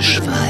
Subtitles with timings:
[0.00, 0.49] Redeschwall.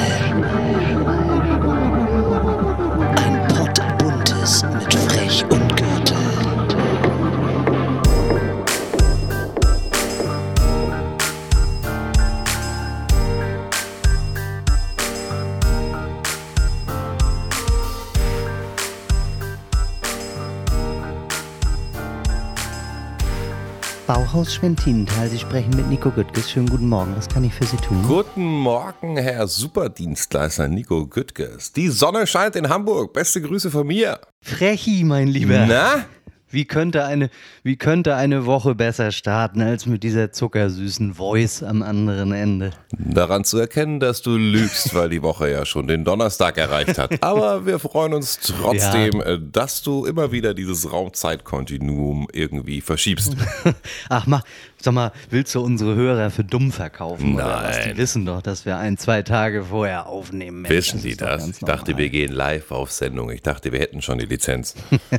[24.40, 26.50] Bauhaus Schwentinenthal, Sie sprechen mit Nico Güttges.
[26.50, 28.02] Schönen guten Morgen, was kann ich für Sie tun?
[28.08, 31.74] Guten Morgen, Herr Superdienstleister Nico Güttges.
[31.74, 33.12] Die Sonne scheint in Hamburg.
[33.12, 34.18] Beste Grüße von mir.
[34.40, 35.66] Frechi, mein Lieber.
[35.66, 36.06] Na?
[36.52, 37.30] Wie könnte, eine,
[37.62, 42.72] wie könnte eine Woche besser starten als mit dieser zuckersüßen Voice am anderen Ende?
[42.98, 47.22] Daran zu erkennen, dass du lügst, weil die Woche ja schon den Donnerstag erreicht hat.
[47.22, 53.36] Aber wir freuen uns trotzdem, äh, dass du immer wieder dieses Raumzeitkontinuum irgendwie verschiebst.
[54.08, 54.42] Ach, mach,
[54.80, 57.36] sag mal, willst du unsere Hörer für dumm verkaufen?
[57.36, 57.76] Oder was?
[57.76, 57.90] Nein.
[57.92, 60.62] Die wissen doch, dass wir ein, zwei Tage vorher aufnehmen.
[60.62, 61.42] Mensch, Wissen die das?
[61.42, 63.30] ganz Ich dachte, wir gehen live auf Sendung.
[63.30, 64.74] Ich dachte, wir hätten schon die Lizenz.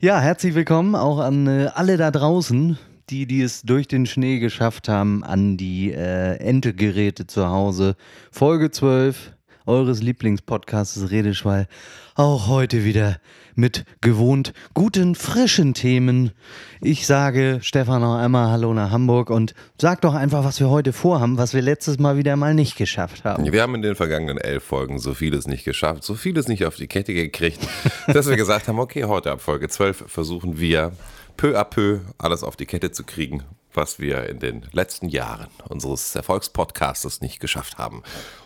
[0.00, 2.78] Ja, herzlich willkommen auch an äh, alle da draußen,
[3.08, 7.96] die, die es durch den Schnee geschafft haben, an die äh, Endgeräte zu Hause.
[8.30, 9.32] Folge 12
[9.66, 11.66] eures Lieblingspodcasts Redeschwall.
[12.14, 13.18] Auch heute wieder
[13.54, 16.32] mit gewohnt guten, frischen Themen.
[16.80, 20.92] Ich sage Stefan noch einmal Hallo nach Hamburg und sag doch einfach, was wir heute
[20.92, 23.50] vorhaben, was wir letztes Mal wieder mal nicht geschafft haben.
[23.50, 26.76] Wir haben in den vergangenen elf Folgen so vieles nicht geschafft, so vieles nicht auf
[26.76, 27.60] die Kette gekriegt,
[28.06, 30.92] dass wir gesagt haben, okay, heute ab Folge 12 versuchen wir
[31.36, 33.42] peu à peu alles auf die Kette zu kriegen,
[33.74, 38.02] was wir in den letzten Jahren unseres Erfolgspodcastes nicht geschafft haben.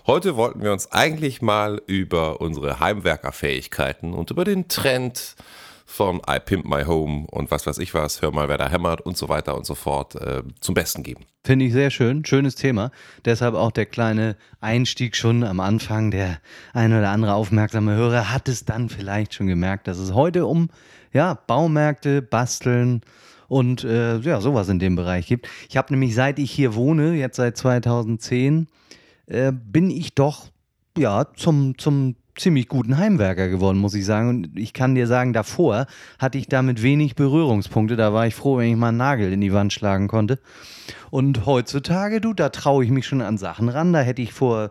[0.06, 5.36] Heute wollten wir uns eigentlich mal über unsere Heimwerkerfähigkeiten und über den Trend
[5.86, 9.02] von I Pimp My Home und was weiß ich was, hör mal, wer da hämmert
[9.02, 11.24] und so weiter und so fort äh, zum Besten geben.
[11.44, 12.90] Finde ich sehr schön, schönes Thema.
[13.24, 16.10] Deshalb auch der kleine Einstieg schon am Anfang.
[16.10, 16.38] Der
[16.72, 20.70] ein oder andere aufmerksame Hörer hat es dann vielleicht schon gemerkt, dass es heute um
[21.12, 23.02] ja, Baumärkte, Basteln
[23.54, 25.46] und äh, ja, sowas in dem Bereich gibt.
[25.68, 28.66] Ich habe nämlich seit ich hier wohne, jetzt seit 2010,
[29.26, 30.46] äh, bin ich doch
[30.98, 34.28] ja zum, zum ziemlich guten Heimwerker geworden, muss ich sagen.
[34.28, 35.86] Und ich kann dir sagen, davor
[36.18, 37.94] hatte ich damit wenig Berührungspunkte.
[37.94, 40.40] Da war ich froh, wenn ich mal einen Nagel in die Wand schlagen konnte.
[41.12, 43.92] Und heutzutage, du, da traue ich mich schon an Sachen ran.
[43.92, 44.70] Da hätte ich vor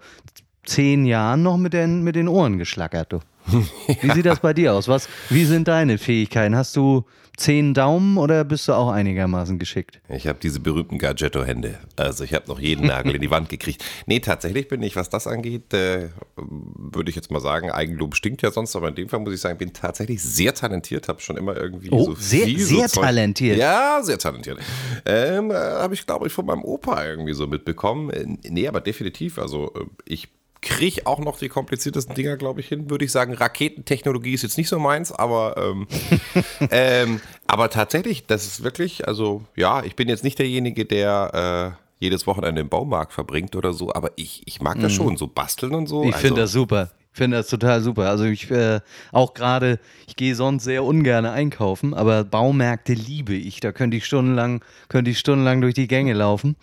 [0.65, 3.19] zehn Jahren noch mit den, mit den Ohren geschlackert, du.
[4.01, 4.87] Wie sieht das bei dir aus?
[4.87, 6.55] Was, wie sind deine Fähigkeiten?
[6.55, 7.05] Hast du
[7.35, 9.99] zehn Daumen oder bist du auch einigermaßen geschickt?
[10.07, 11.79] Ich habe diese berühmten Gadgetto-Hände.
[11.95, 13.83] Also ich habe noch jeden Nagel in die Wand gekriegt.
[14.05, 18.43] Nee, tatsächlich bin ich, was das angeht, äh, würde ich jetzt mal sagen, Eigenlob stinkt
[18.43, 21.35] ja sonst, aber in dem Fall muss ich sagen, bin tatsächlich sehr talentiert, habe schon
[21.37, 23.57] immer irgendwie Oh, so sehr- viel sehr so talentiert.
[23.57, 24.59] Ja, sehr talentiert.
[25.05, 28.11] Ähm, äh, habe ich, glaube ich, von meinem Opa irgendwie so mitbekommen.
[28.11, 29.39] Äh, nee, aber definitiv.
[29.39, 30.29] Also äh, ich
[30.63, 32.89] kriege auch noch die kompliziertesten Dinger, glaube ich, hin.
[32.89, 35.87] Würde ich sagen, Raketentechnologie ist jetzt nicht so meins, aber ähm,
[36.71, 41.83] ähm, aber tatsächlich, das ist wirklich, also ja, ich bin jetzt nicht derjenige, der äh,
[42.03, 45.75] jedes Wochenende im Baumarkt verbringt oder so, aber ich, ich mag das schon, so basteln
[45.75, 46.03] und so.
[46.03, 46.09] Mhm.
[46.09, 46.91] Ich finde also, das super.
[47.13, 48.09] Ich finde das total super.
[48.09, 48.79] Also ich äh,
[49.11, 53.59] auch gerade, ich gehe sonst sehr ungern einkaufen, aber Baumärkte liebe ich.
[53.59, 56.55] Da könnte ich stundenlang, könnte ich stundenlang durch die Gänge laufen.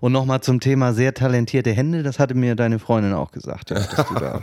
[0.00, 3.68] Und nochmal zum Thema sehr talentierte Hände, das hatte mir deine Freundin auch gesagt.
[3.68, 4.42] Ja,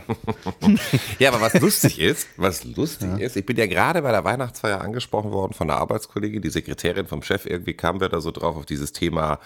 [1.18, 4.80] Ja, aber was lustig ist, was lustig ist, ich bin ja gerade bei der Weihnachtsfeier
[4.80, 8.56] angesprochen worden von einer Arbeitskollegin, die Sekretärin vom Chef, irgendwie kamen wir da so drauf
[8.56, 9.40] auf dieses Thema,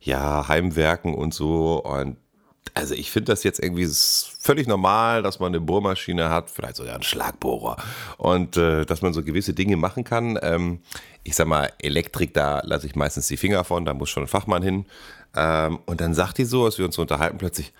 [0.00, 2.16] ja, Heimwerken und so und
[2.74, 3.88] also ich finde das jetzt irgendwie
[4.38, 7.76] völlig normal, dass man eine Bohrmaschine hat, vielleicht sogar einen Schlagbohrer
[8.18, 10.38] und äh, dass man so gewisse Dinge machen kann.
[10.42, 10.80] Ähm,
[11.22, 14.28] ich sag mal, Elektrik, da lasse ich meistens die Finger von, da muss schon ein
[14.28, 14.86] Fachmann hin.
[15.34, 17.72] Ähm, und dann sagt die so, als wir uns unterhalten, plötzlich,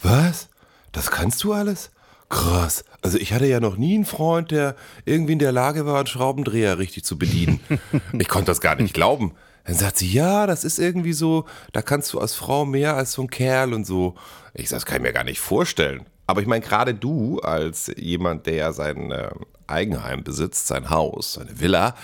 [0.00, 0.48] was?
[0.92, 1.90] Das kannst du alles?
[2.28, 2.84] Krass.
[3.02, 6.06] Also ich hatte ja noch nie einen Freund, der irgendwie in der Lage war, einen
[6.06, 7.60] Schraubendreher richtig zu bedienen.
[8.18, 9.34] ich konnte das gar nicht glauben.
[9.64, 13.12] Dann sagt sie, ja, das ist irgendwie so, da kannst du als Frau mehr als
[13.12, 14.14] so ein Kerl und so.
[14.52, 16.04] Ich sag, das kann ich mir gar nicht vorstellen.
[16.26, 19.30] Aber ich meine, gerade du als jemand, der sein äh,
[19.66, 21.94] Eigenheim besitzt, sein Haus, seine Villa,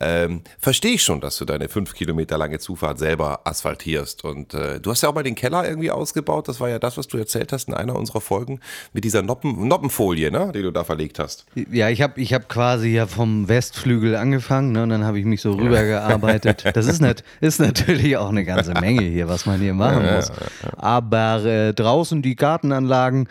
[0.00, 4.24] ähm, verstehe ich schon, dass du deine fünf Kilometer lange Zufahrt selber asphaltierst.
[4.24, 6.48] Und äh, du hast ja auch mal den Keller irgendwie ausgebaut.
[6.48, 8.60] Das war ja das, was du erzählt hast in einer unserer Folgen
[8.92, 11.46] mit dieser Noppen, Noppenfolie, ne, die du da verlegt hast.
[11.54, 15.24] Ja, ich habe ich hab quasi ja vom Westflügel angefangen, ne, und dann habe ich
[15.24, 16.64] mich so rübergearbeitet.
[16.74, 20.32] Das ist, nat ist natürlich auch eine ganze Menge hier, was man hier machen muss.
[20.76, 23.28] Aber äh, draußen die Gartenanlagen,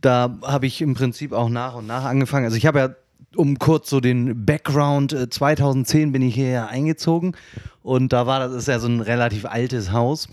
[0.00, 2.46] da habe ich im Prinzip auch nach und nach angefangen.
[2.46, 2.88] Also ich habe ja,
[3.36, 7.36] um kurz so den Background, äh, 2010 bin ich hierher eingezogen
[7.82, 10.28] und da war das ist ja so ein relativ altes Haus.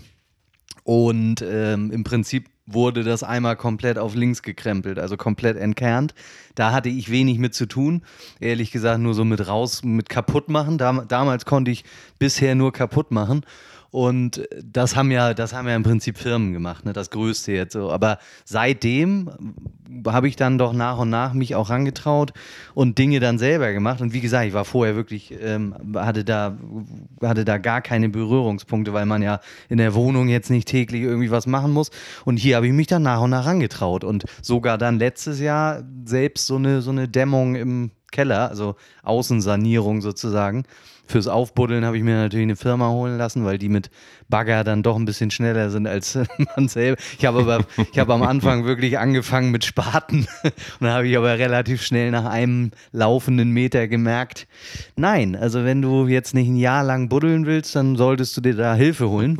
[0.84, 6.14] Und ähm, im Prinzip wurde das einmal komplett auf links gekrempelt, also komplett entkernt.
[6.54, 8.02] Da hatte ich wenig mit zu tun.
[8.40, 10.78] Ehrlich gesagt, nur so mit raus, mit kaputt machen.
[10.78, 11.84] Dam damals konnte ich
[12.18, 13.44] bisher nur kaputt machen.
[13.92, 16.94] Und das haben ja, das haben ja im Prinzip Firmen gemacht, ne?
[16.94, 17.90] das Größte jetzt so.
[17.90, 19.30] Aber seitdem
[20.06, 22.32] habe ich dann doch nach und nach mich auch rangetraut
[22.72, 24.00] und Dinge dann selber gemacht.
[24.00, 26.56] Und wie gesagt, ich war vorher wirklich, ähm, hatte, da,
[27.20, 31.30] hatte da gar keine Berührungspunkte, weil man ja in der Wohnung jetzt nicht täglich irgendwie
[31.30, 31.90] was machen muss.
[32.24, 35.82] Und hier habe ich mich dann nach und nach rangetraut und sogar dann letztes Jahr
[36.06, 40.64] selbst so eine, so eine Dämmung im Keller, also Außensanierung sozusagen
[41.12, 43.90] Fürs Aufbuddeln habe ich mir natürlich eine Firma holen lassen, weil die mit
[44.30, 46.18] Bagger dann doch ein bisschen schneller sind als
[46.56, 46.98] man selber.
[47.18, 51.14] Ich habe aber, ich habe am Anfang wirklich angefangen mit Spaten und dann habe ich
[51.18, 54.46] aber relativ schnell nach einem laufenden Meter gemerkt,
[54.96, 58.54] nein, also wenn du jetzt nicht ein Jahr lang buddeln willst, dann solltest du dir
[58.54, 59.36] da Hilfe holen.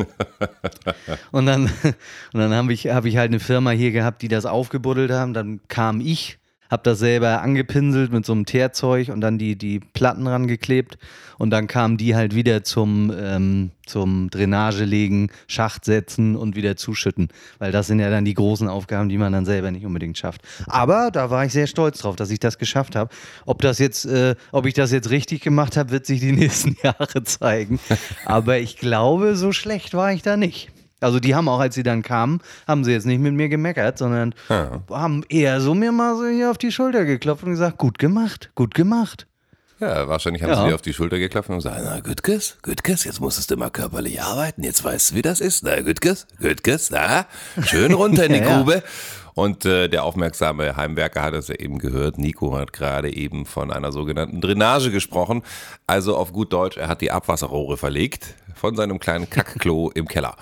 [1.30, 4.44] Und dann, und dann habe ich, habe ich halt eine Firma hier gehabt, die das
[4.44, 5.32] aufgebuddelt haben.
[5.32, 6.38] Dann kam ich
[6.72, 10.96] habe das selber angepinselt mit so einem Teerzeug und dann die, die Platten rangeklebt
[11.36, 17.28] und dann kamen die halt wieder zum, ähm, zum Drainagelegen, Schacht setzen und wieder zuschütten,
[17.58, 20.40] weil das sind ja dann die großen Aufgaben, die man dann selber nicht unbedingt schafft.
[20.66, 23.10] Aber da war ich sehr stolz drauf, dass ich das geschafft habe.
[23.44, 27.80] Ob äh, ob ich das jetzt richtig gemacht habe, wird sich die nächsten Jahre zeigen.
[28.24, 30.71] Aber ich glaube, so schlecht war ich da nicht.
[31.02, 33.98] Also die haben auch, als sie dann kamen, haben sie jetzt nicht mit mir gemeckert,
[33.98, 34.82] sondern ja.
[34.90, 38.50] haben eher so mir mal so hier auf die Schulter geklopft und gesagt, gut gemacht,
[38.54, 39.26] gut gemacht.
[39.82, 40.62] Ja, wahrscheinlich haben ja.
[40.62, 43.70] sie dir auf die Schulter geklopft und gesagt, na Gütges, Gütges, jetzt musstest du mal
[43.70, 45.64] körperlich arbeiten, jetzt weißt du, wie das ist.
[45.64, 47.26] Na Gütges, Gütges, na,
[47.64, 48.84] schön runter in die ja, Grube.
[49.34, 52.16] Und äh, der aufmerksame Heimwerker hat es ja eben gehört.
[52.16, 55.42] Nico hat gerade eben von einer sogenannten Drainage gesprochen.
[55.86, 60.36] Also auf gut Deutsch, er hat die Abwasserrohre verlegt von seinem kleinen Kackklo im Keller.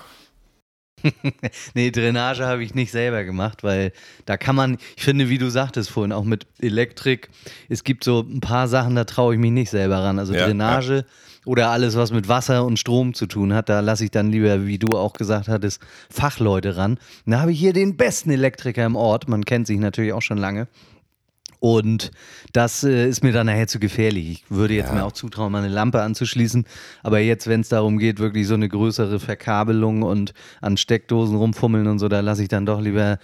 [1.74, 3.92] nee, Drainage habe ich nicht selber gemacht, weil
[4.26, 7.28] da kann man, ich finde, wie du sagtest vorhin, auch mit Elektrik,
[7.68, 10.18] es gibt so ein paar Sachen, da traue ich mich nicht selber ran.
[10.18, 11.02] Also ja, Drainage ja.
[11.46, 14.66] oder alles, was mit Wasser und Strom zu tun hat, da lasse ich dann lieber,
[14.66, 15.80] wie du auch gesagt hattest,
[16.10, 16.98] Fachleute ran.
[17.26, 20.38] da habe ich hier den besten Elektriker im Ort, man kennt sich natürlich auch schon
[20.38, 20.68] lange.
[21.60, 22.10] Und
[22.52, 24.30] das äh, ist mir dann nachher zu gefährlich.
[24.30, 24.94] Ich würde jetzt ja.
[24.94, 26.64] mir auch zutrauen, mal eine Lampe anzuschließen.
[27.02, 31.86] Aber jetzt, wenn es darum geht, wirklich so eine größere Verkabelung und an Steckdosen rumfummeln
[31.86, 33.18] und so, da lasse ich dann doch lieber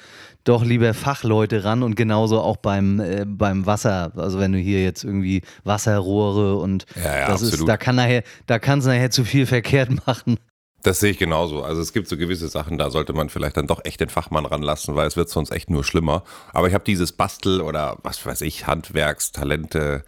[0.44, 4.12] doch lieber Fachleute ran und genauso auch beim, äh, beim Wasser.
[4.16, 7.54] Also wenn du hier jetzt irgendwie Wasserrohre und ja, ja, das absolut.
[7.54, 10.38] ist, da kann nachher, da kann es nachher zu viel verkehrt machen.
[10.82, 11.62] Das sehe ich genauso.
[11.62, 14.46] Also es gibt so gewisse Sachen, da sollte man vielleicht dann doch echt den Fachmann
[14.46, 16.22] ranlassen, weil es wird sonst echt nur schlimmer.
[16.52, 20.04] Aber ich habe dieses Bastel oder was weiß ich, Handwerkstalente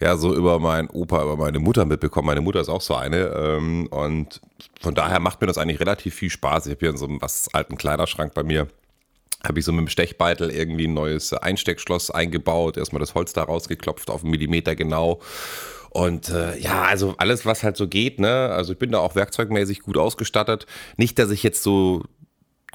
[0.00, 2.26] ja so über meinen Opa, über meine Mutter mitbekommen.
[2.26, 3.26] Meine Mutter ist auch so eine.
[3.26, 4.40] Ähm, und
[4.80, 6.66] von daher macht mir das eigentlich relativ viel Spaß.
[6.66, 8.68] Ich habe hier in so einem was alten Kleiderschrank bei mir
[9.46, 13.42] habe ich so mit dem Stechbeitel irgendwie ein neues Einsteckschloss eingebaut, erstmal das Holz da
[13.42, 15.20] rausgeklopft auf einen Millimeter genau
[15.92, 18.48] und äh, ja, also alles, was halt so geht, ne?
[18.48, 20.66] Also ich bin da auch werkzeugmäßig gut ausgestattet.
[20.96, 22.04] Nicht, dass ich jetzt so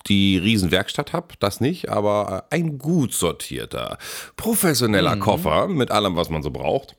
[0.07, 3.97] die Riesenwerkstatt habe, das nicht, aber ein gut sortierter,
[4.35, 5.21] professioneller mhm.
[5.21, 6.95] Koffer mit allem, was man so braucht.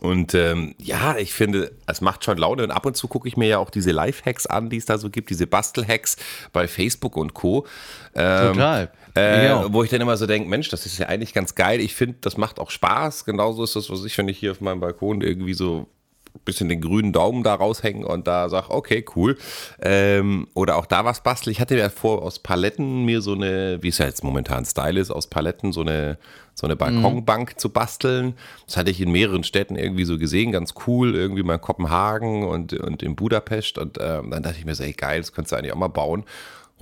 [0.00, 2.64] Und ähm, ja, ich finde, es macht schon Laune.
[2.64, 4.98] Und ab und zu gucke ich mir ja auch diese Live-Hacks an, die es da
[4.98, 6.16] so gibt, diese Bastel-Hacks
[6.52, 7.66] bei Facebook und Co.
[8.14, 8.90] Ähm, Total.
[9.14, 11.80] Äh, wo ich dann immer so denke, Mensch, das ist ja eigentlich ganz geil.
[11.80, 13.24] Ich finde, das macht auch Spaß.
[13.24, 15.86] Genauso ist das, was ich, wenn ich hier auf meinem Balkon irgendwie so
[16.34, 19.38] ein bisschen den grünen Daumen da raushängen und da sage, okay, cool.
[19.80, 21.52] Ähm, oder auch da was basteln.
[21.52, 25.00] Ich hatte ja vor, aus Paletten mir so eine, wie es ja jetzt momentan Style
[25.00, 26.18] ist, aus Paletten so eine,
[26.58, 27.58] so eine Balkonbank mhm.
[27.58, 28.34] zu basteln.
[28.64, 32.44] Das hatte ich in mehreren Städten irgendwie so gesehen, ganz cool, irgendwie mal in Kopenhagen
[32.44, 33.76] und, und in Budapest.
[33.76, 35.88] Und ähm, dann dachte ich mir so, ey, geil, das könntest du eigentlich auch mal
[35.88, 36.24] bauen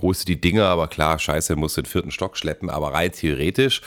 [0.01, 3.13] holst du die Dinger, aber klar, scheiße, musst du den vierten Stock schleppen, aber rein
[3.13, 3.81] theoretisch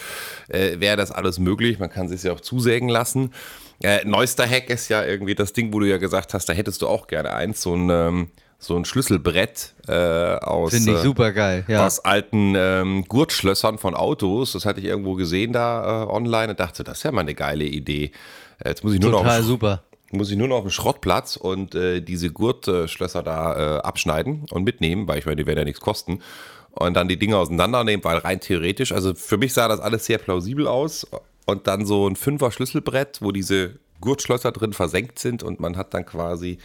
[0.48, 3.34] äh, wäre das alles möglich, man kann sich ja auch zusägen lassen.
[3.82, 6.80] Äh, neuester Hack ist ja irgendwie das Ding, wo du ja gesagt hast, da hättest
[6.80, 11.32] du auch gerne eins, so ein, ähm, so ein Schlüsselbrett äh, aus, ich äh, super
[11.32, 11.86] geil, ja.
[11.86, 14.52] aus alten ähm, Gurtschlössern von Autos.
[14.52, 17.34] Das hatte ich irgendwo gesehen da äh, online und dachte, das ist ja mal eine
[17.34, 18.10] geile Idee.
[18.58, 21.36] Äh, jetzt muss ich nur Total noch super muss ich nur noch auf den Schrottplatz
[21.36, 25.64] und äh, diese Gurtschlösser da äh, abschneiden und mitnehmen, weil ich meine, die werden ja
[25.64, 26.22] nichts kosten.
[26.70, 30.18] Und dann die Dinge auseinandernehmen, weil rein theoretisch, also für mich sah das alles sehr
[30.18, 31.06] plausibel aus.
[31.46, 35.94] Und dann so ein Fünfer Schlüsselbrett, wo diese Gurtschlösser drin versenkt sind und man hat
[35.94, 36.58] dann quasi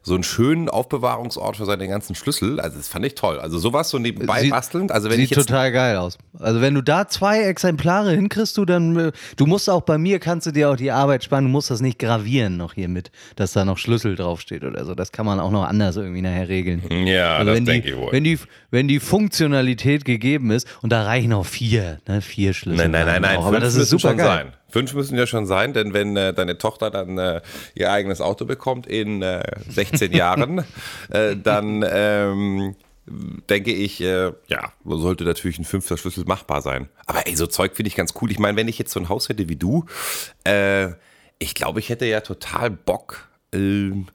[0.00, 2.60] so einen schönen Aufbewahrungsort für seine ganzen Schlüssel.
[2.60, 3.40] Also das fand ich toll.
[3.40, 4.90] Also sowas so nebenbei Sieht- bastelnd.
[4.92, 6.16] Also wenn Sieht ich jetzt total geil aus.
[6.38, 10.18] Also wenn du da zwei Exemplare hinkriegst, du dann, äh, du musst auch bei mir,
[10.18, 13.10] kannst du dir auch die Arbeit sparen, du musst das nicht gravieren noch hier mit,
[13.36, 14.94] dass da noch Schlüssel draufsteht oder so.
[14.94, 16.82] Das kann man auch noch anders irgendwie nachher regeln.
[17.06, 18.12] Ja, Also das wenn die, denke ich wohl.
[18.12, 18.38] Wenn die,
[18.70, 22.88] wenn die Funktionalität gegeben ist und da reichen auch vier, ne, vier Schlüssel.
[22.88, 23.38] Nein, nein, nein, nein.
[23.40, 24.26] Aber das ist super geil.
[24.26, 24.52] sein.
[24.70, 27.40] Fünf müssen ja schon sein, denn wenn äh, deine Tochter dann äh,
[27.74, 30.64] ihr eigenes Auto bekommt in äh, 16 Jahren,
[31.10, 32.76] äh, dann ähm,
[33.48, 36.88] denke ich, äh, ja, sollte natürlich ein fünfter Schlüssel machbar sein.
[37.06, 38.30] Aber ey, so Zeug finde ich ganz cool.
[38.30, 39.86] Ich meine, wenn ich jetzt so ein Haus hätte wie du,
[40.44, 40.88] äh,
[41.38, 44.06] ich glaube, ich hätte ja total Bock, ähm,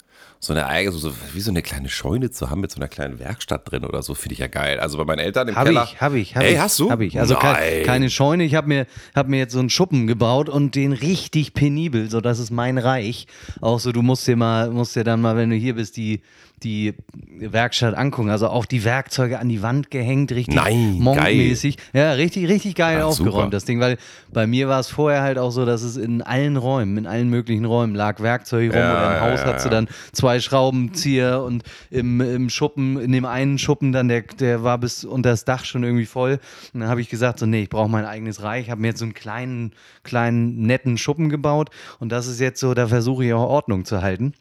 [0.44, 3.18] so eine eigene, so, wie so eine kleine Scheune zu haben mit so einer kleinen
[3.20, 4.80] Werkstatt drin oder so, finde ich ja geil.
[4.80, 5.88] Also bei meinen Eltern im Habe Keller.
[5.92, 6.60] ich, habe ich, habe Ey, ich.
[6.60, 6.92] hast du?
[6.92, 7.20] Habe ich.
[7.20, 7.56] Also Nein.
[7.56, 8.44] ke keine Scheune.
[8.44, 12.20] Ich habe mir, hab mir jetzt so einen Schuppen gebaut und den richtig penibel, so
[12.20, 13.28] das ist mein Reich.
[13.62, 16.22] Auch so, du musst dir mal, musst dir dann mal, wenn du hier bist, die,
[16.64, 16.94] die
[17.40, 18.30] Werkstatt angucken.
[18.30, 21.78] Also auch die Werkzeuge an die Wand gehängt, richtig Nein, monkmäßig.
[21.94, 23.50] Ja, richtig, richtig geil Ach, aufgeräumt, super.
[23.50, 23.80] das Ding.
[23.80, 23.98] Weil
[24.32, 27.30] bei mir war es vorher halt auch so, dass es in allen Räumen, in allen
[27.30, 29.76] möglichen Räumen lag Werkzeug rum Ja, oder im ja, Haus ja, hattest du ja.
[29.76, 34.78] dann zwei Schraubenzieher und im, im Schuppen, in dem einen Schuppen dann, der, der war
[34.78, 36.40] bis unter das Dach schon irgendwie voll.
[36.74, 38.66] Und dann habe ich gesagt, so, nee, ich brauche mein eigenes Reich.
[38.66, 42.60] Ich habe mir jetzt so einen kleinen, kleinen, netten Schuppen gebaut und das ist jetzt
[42.60, 44.34] so, da versuche ich auch Ordnung zu halten.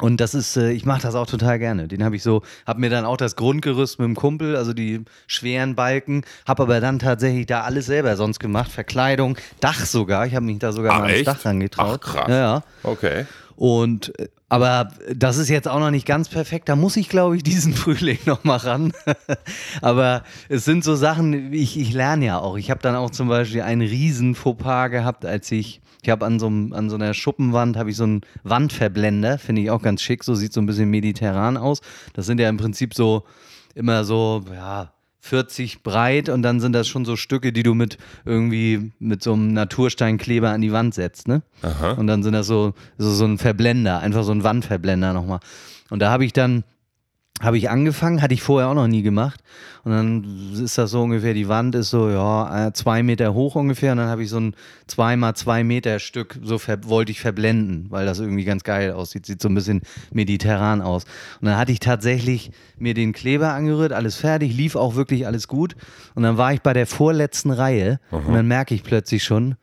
[0.00, 1.88] Und das ist, äh, ich mache das auch total gerne.
[1.88, 5.04] Den habe ich so, habe mir dann auch das Grundgerüst mit dem Kumpel, also die
[5.26, 8.70] schweren Balken, habe aber dann tatsächlich da alles selber sonst gemacht.
[8.70, 10.26] Verkleidung, Dach sogar.
[10.26, 11.24] Ich habe mich da sogar Ach, mal ans?
[11.24, 12.00] Dach rangetraut.
[12.02, 12.28] Ach, krass.
[12.28, 12.62] Ja, ja.
[12.82, 13.26] Okay.
[13.56, 16.68] Und äh, aber das ist jetzt auch noch nicht ganz perfekt.
[16.68, 18.92] Da muss ich, glaube ich, diesen Frühling noch mal ran.
[19.80, 22.56] aber es sind so Sachen, ich, ich lerne ja auch.
[22.56, 26.38] Ich habe dann auch zum Beispiel einen riesen Fauxpas gehabt, als ich, ich habe an
[26.38, 30.22] so, an so einer Schuppenwand, habe ich so einen Wandverblender, finde ich auch ganz schick,
[30.22, 31.80] so sieht so ein bisschen mediterran aus.
[32.12, 33.24] Das sind ja im Prinzip so
[33.74, 37.96] immer so, ja, 40 breit und dann sind das schon so Stücke, die du mit
[38.26, 41.42] irgendwie mit so einem Natursteinkleber an die Wand setzt, ne?
[41.94, 45.40] Und dann sind das so, so, so ein Verblender, einfach so ein Wandverblender nochmal.
[45.88, 46.62] Und da habe ich dann,
[47.44, 49.40] habe ich angefangen, hatte ich vorher auch noch nie gemacht.
[49.84, 53.54] Und dann ist das so ungefähr, die Wand ist so, ja, äh, zwei Meter hoch
[53.54, 53.92] ungefähr.
[53.92, 54.54] Und dann habe ich so ein
[54.86, 59.26] zwei mal zwei Meter Stück, so wollte ich verblenden, weil das irgendwie ganz geil aussieht.
[59.26, 59.82] Sieht so ein bisschen
[60.12, 61.04] mediterran aus.
[61.40, 65.48] Und dann hatte ich tatsächlich mir den Kleber angerührt, alles fertig, lief auch wirklich alles
[65.48, 65.76] gut.
[66.14, 69.56] Und dann war ich bei der vorletzten Reihe und dann merke ich plötzlich schon,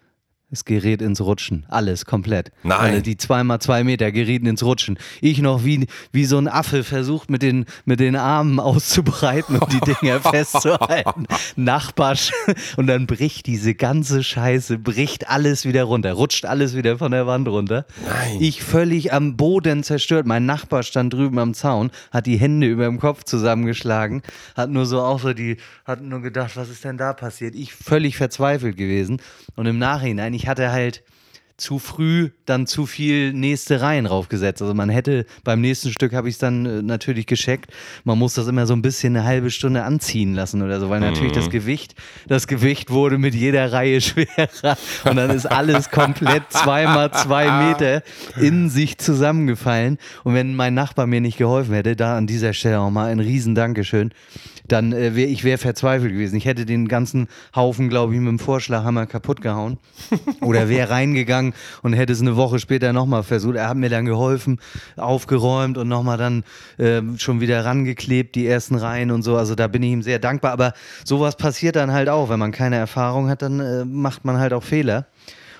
[0.52, 1.66] es gerät ins Rutschen.
[1.70, 2.52] Alles komplett.
[2.64, 2.80] Nein.
[2.80, 5.00] Alle, die zweimal zwei Meter gerieten ins Rutschen.
[5.22, 9.72] Ich noch wie, wie so ein Affe versucht, mit den, mit den Armen auszubreiten und
[9.72, 11.26] die Dinger festzuhalten.
[11.56, 12.32] Nachbarsch.
[12.76, 17.28] Und dann bricht diese ganze Scheiße, bricht alles wieder runter, rutscht alles wieder von der
[17.28, 17.86] Wand runter.
[18.06, 18.38] Nein.
[18.42, 20.26] Ich völlig am Boden zerstört.
[20.26, 24.22] Mein Nachbar stand drüben am Zaun, hat die Hände über dem Kopf zusammengeschlagen,
[24.56, 27.56] hat nur so auch so die, hat nur gedacht, was ist denn da passiert?
[27.56, 29.22] Ich völlig verzweifelt gewesen.
[29.56, 31.04] Und im Nachhinein, ich hatte halt
[31.62, 34.62] zu früh dann zu viel nächste Reihen draufgesetzt.
[34.62, 37.72] Also man hätte beim nächsten Stück habe ich es dann äh, natürlich gescheckt.
[38.04, 41.00] Man muss das immer so ein bisschen eine halbe Stunde anziehen lassen oder so, weil
[41.00, 41.96] natürlich das Gewicht,
[42.28, 48.02] das Gewicht wurde mit jeder Reihe schwerer und dann ist alles komplett zweimal zwei Meter
[48.40, 49.98] in sich zusammengefallen.
[50.24, 53.20] Und wenn mein Nachbar mir nicht geholfen hätte, da an dieser Stelle auch mal ein
[53.20, 54.12] riesen Dankeschön,
[54.68, 56.36] dann äh, wäre ich wäre verzweifelt gewesen.
[56.36, 59.78] Ich hätte den ganzen Haufen, glaube ich, mit dem Vorschlaghammer kaputt gehauen.
[60.42, 61.51] Oder wäre reingegangen
[61.82, 63.56] und hätte es eine Woche später nochmal versucht.
[63.56, 64.60] Er hat mir dann geholfen,
[64.98, 66.44] aufgeräumt und nochmal dann
[66.80, 69.38] ähm, schon wieder rangeklebt, die ersten Reihen und so.
[69.38, 70.52] Also da bin ich ihm sehr dankbar.
[70.52, 72.30] Aber sowas passiert dann halt auch.
[72.30, 75.08] Wenn man keine Erfahrung hat, dann äh, macht man halt auch Fehler.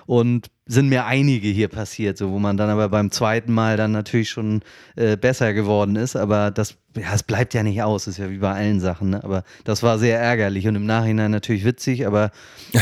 [0.06, 3.92] Und sind mir einige hier passiert, so wo man dann aber beim zweiten Mal dann
[3.92, 4.62] natürlich schon
[4.96, 6.16] äh, besser geworden ist.
[6.16, 9.10] Aber das, ja, es bleibt ja nicht aus, ist ja wie bei allen Sachen.
[9.12, 9.24] Ne?
[9.24, 12.32] Aber das war sehr ärgerlich und im Nachhinein natürlich witzig, aber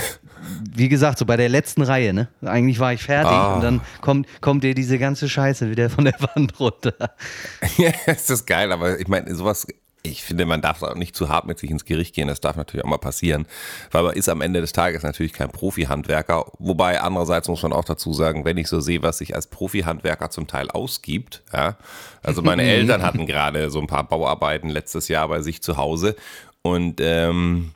[0.75, 2.27] wie gesagt, so bei der letzten Reihe, ne?
[2.43, 3.55] Eigentlich war ich fertig Ah.
[3.55, 6.93] und dann kommt, kommt dir diese ganze Scheiße wieder von der Wand runter.
[7.77, 9.65] Ja, ist geil, aber ich meine, sowas,
[10.01, 12.27] ich finde, man darf auch nicht zu hart mit sich ins Gericht gehen.
[12.27, 13.45] Das darf natürlich auch mal passieren,
[13.91, 16.45] weil man ist am Ende des Tages natürlich kein Profi-Handwerker.
[16.57, 20.29] Wobei andererseits muss man auch dazu sagen, wenn ich so sehe, was sich als Profi-Handwerker
[20.29, 21.75] zum Teil ausgibt, ja,
[22.23, 26.15] also meine Eltern hatten gerade so ein paar Bauarbeiten letztes Jahr bei sich zu Hause
[26.61, 27.71] und ähm,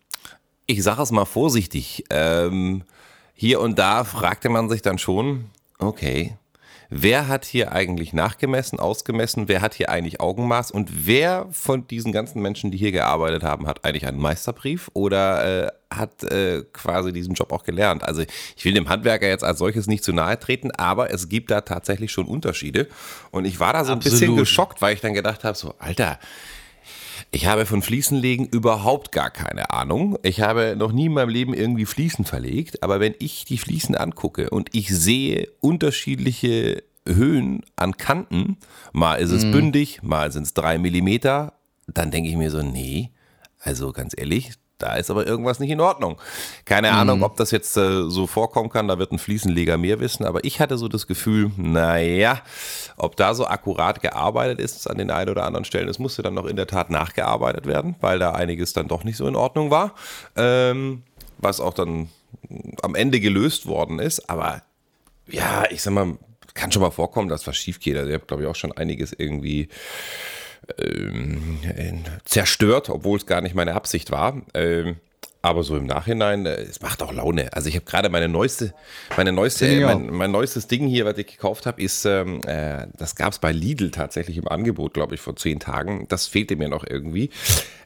[0.66, 2.84] ich sage es mal vorsichtig, ähm,
[3.34, 5.50] hier und da fragte man sich dann schon,
[5.80, 6.38] okay,
[7.02, 12.12] wer hat hier eigentlich nachgemessen, ausgemessen, wer hat hier eigentlich Augenmaß und wer von diesen
[12.12, 17.12] ganzen Menschen, die hier gearbeitet haben, hat eigentlich einen Meisterbrief oder äh, hat äh, quasi
[17.12, 18.04] diesen Job auch gelernt.
[18.04, 18.24] Also
[18.56, 21.62] ich will dem Handwerker jetzt als solches nicht zu nahe treten, aber es gibt da
[21.62, 22.88] tatsächlich schon Unterschiede.
[23.32, 24.06] Und ich war da so Absolut.
[24.06, 26.20] ein bisschen geschockt, weil ich dann gedacht habe, so, Alter,
[27.34, 30.20] ich habe von Fliesenlegen überhaupt gar keine Ahnung.
[30.22, 33.96] Ich habe noch nie in meinem Leben irgendwie Fliesen verlegt, aber wenn ich die Fliesen
[33.96, 38.58] angucke und ich sehe unterschiedliche Höhen an Kanten,
[38.92, 39.52] mal ist es mhm.
[39.52, 41.54] bündig, mal sind es drei Millimeter,
[41.88, 43.10] dann denke ich mir so, nee,
[43.60, 46.20] also ganz ehrlich, da ist aber irgendwas nicht in Ordnung.
[46.66, 46.98] Keine mhm.
[46.98, 50.44] Ahnung, ob das jetzt äh, so vorkommen kann, da wird ein Fliesenleger mehr wissen, aber
[50.44, 52.42] ich hatte so das Gefühl, naja,
[52.98, 56.34] ob da so akkurat gearbeitet ist an den einen oder anderen Stellen, es musste dann
[56.34, 59.72] noch in der Tat nachgearbeitet werden, weil da einiges dann doch nicht so in Ordnung
[59.72, 59.94] war,
[60.36, 61.04] ähm,
[61.38, 62.10] was auch dann
[62.82, 64.64] am Ende gelöst worden ist, aber
[65.28, 66.18] ja, ich sag mal,
[66.54, 67.98] kann schon mal vorkommen, dass was schief geht.
[67.98, 69.70] Also ich habe, glaube ich, auch schon einiges irgendwie
[72.26, 74.42] zerstört, obwohl es gar nicht meine Absicht war.
[74.54, 74.98] Ähm,
[75.46, 77.52] aber so im Nachhinein, äh, es macht auch Laune.
[77.52, 78.74] Also ich habe gerade meine neueste,
[79.18, 82.88] meine neueste, äh, mein, mein, neuestes Ding hier, was ich gekauft habe, ist, ähm, äh,
[82.98, 86.08] das gab es bei Lidl tatsächlich im Angebot, glaube ich, vor zehn Tagen.
[86.08, 87.30] Das fehlte mir noch irgendwie.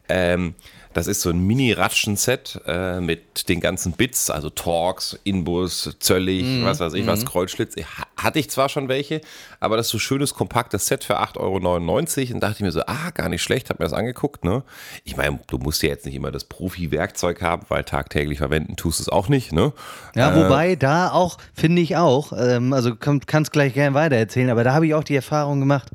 [0.08, 0.54] Ähm,
[0.94, 6.64] das ist so ein Mini-Ratschen-Set äh, mit den ganzen Bits, also Torx, Inbus, Zöllig, mm,
[6.64, 7.08] was weiß ich, mm.
[7.08, 7.26] was, mhm.
[7.26, 7.76] Kreuzschlitz.
[8.18, 9.22] Hatte ich zwar schon welche,
[9.60, 12.34] aber das ist so ein schönes, kompaktes Set für 8,99 Euro.
[12.34, 14.44] Und dachte ich mir so, ah, gar nicht schlecht, hab mir das angeguckt.
[14.44, 14.64] Ne?
[15.04, 19.00] Ich meine, du musst ja jetzt nicht immer das Profi-Werkzeug haben, weil tagtäglich verwenden tust
[19.00, 19.52] du es auch nicht.
[19.52, 19.72] Ne?
[20.16, 24.50] Ja, äh, wobei da auch, finde ich auch, ähm, also kannst gleich gerne weiter erzählen,
[24.50, 25.92] aber da habe ich auch die Erfahrung gemacht,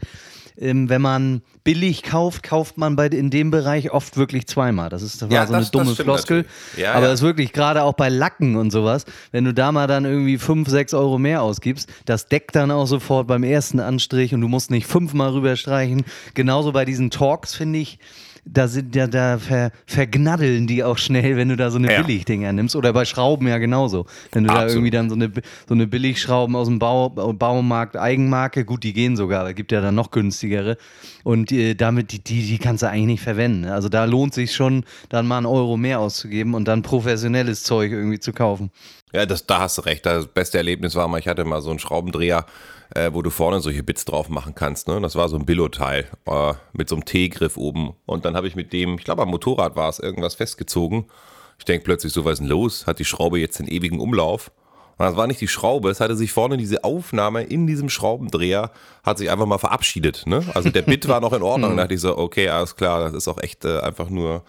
[0.58, 4.88] ähm, wenn man billig kauft, kauft man bei, in dem Bereich oft wirklich zweimal.
[4.88, 6.44] Das ist das war ja, so eine dumme Floskel.
[6.76, 7.12] Ja, aber es ja.
[7.14, 10.68] ist wirklich gerade auch bei Lacken und sowas, wenn du da mal dann irgendwie 5,
[10.68, 14.70] 6 Euro mehr ausgibst, das deckt dann auch sofort beim ersten Anstrich und du musst
[14.70, 16.04] nicht fünfmal rüberstreichen.
[16.34, 17.98] Genauso bei diesen Talks finde ich
[18.44, 22.02] da sind ja da ver, vergnaddeln die auch schnell, wenn du da so eine ja.
[22.02, 22.74] Billigdinger nimmst.
[22.74, 24.06] Oder bei Schrauben ja genauso.
[24.32, 24.68] Wenn du Absolut.
[24.68, 25.32] da irgendwie dann so eine,
[25.68, 29.80] so eine Billigschrauben aus dem Bau, Baumarkt, Eigenmarke, gut, die gehen sogar, aber gibt ja
[29.80, 30.76] dann noch günstigere.
[31.22, 33.66] Und äh, damit, die, die, die kannst du eigentlich nicht verwenden.
[33.66, 37.92] Also da lohnt sich schon, dann mal einen Euro mehr auszugeben und dann professionelles Zeug
[37.92, 38.70] irgendwie zu kaufen.
[39.12, 40.06] Ja, das, da hast du recht.
[40.06, 42.46] Das beste Erlebnis war mal, ich hatte mal so einen Schraubendreher,
[42.94, 44.88] äh, wo du vorne solche Bits drauf machen kannst.
[44.88, 45.00] Ne?
[45.00, 47.94] Das war so ein Billo-Teil äh, mit so einem T-Griff oben.
[48.06, 51.06] Und dann habe ich mit dem, ich glaube am Motorrad war es, irgendwas festgezogen.
[51.58, 52.86] Ich denke plötzlich, so was ist denn los?
[52.86, 54.50] Hat die Schraube jetzt den ewigen Umlauf?
[54.98, 58.70] Und das war nicht die Schraube, es hatte sich vorne diese Aufnahme in diesem Schraubendreher,
[59.02, 60.26] hat sich einfach mal verabschiedet.
[60.26, 60.44] Ne?
[60.54, 61.70] Also der Bit war noch in Ordnung.
[61.76, 64.44] da dachte ich so, okay, alles klar, das ist auch echt äh, einfach nur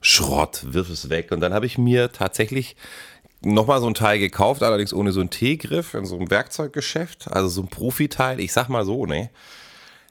[0.00, 1.32] Schrott, wirf es weg.
[1.32, 2.76] Und dann habe ich mir tatsächlich
[3.40, 7.30] nochmal so ein Teil gekauft, allerdings ohne so einen T-Griff in so einem Werkzeuggeschäft.
[7.30, 9.30] Also so ein Profiteil, ich sag mal so, ne?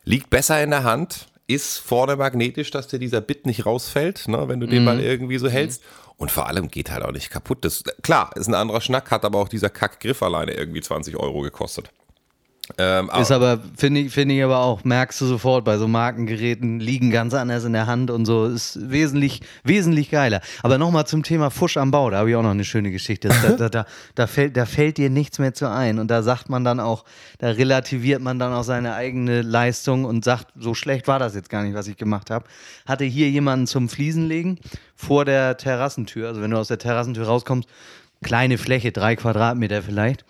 [0.03, 4.47] Liegt besser in der Hand, ist vorne magnetisch, dass dir dieser Bit nicht rausfällt, ne,
[4.47, 4.85] wenn du den mhm.
[4.85, 5.83] mal irgendwie so hältst.
[6.17, 7.59] Und vor allem geht halt auch nicht kaputt.
[7.61, 11.41] Das, klar, ist ein anderer Schnack, hat aber auch dieser Kackgriff alleine irgendwie 20 Euro
[11.41, 11.91] gekostet.
[12.77, 16.79] Ähm, ist aber, finde ich, finde ich aber auch, merkst du sofort, bei so Markengeräten
[16.79, 20.41] liegen ganz anders in der Hand und so, ist wesentlich, wesentlich geiler.
[20.63, 23.29] Aber nochmal zum Thema Fusch am Bau, da habe ich auch noch eine schöne Geschichte.
[23.29, 26.49] Da, da, da, da, fällt, da fällt dir nichts mehr zu ein und da sagt
[26.49, 27.05] man dann auch,
[27.39, 31.49] da relativiert man dann auch seine eigene Leistung und sagt, so schlecht war das jetzt
[31.49, 32.45] gar nicht, was ich gemacht habe.
[32.85, 34.59] Hatte hier jemanden zum Fliesenlegen
[34.95, 37.69] vor der Terrassentür, also wenn du aus der Terrassentür rauskommst,
[38.23, 40.25] kleine Fläche, drei Quadratmeter vielleicht.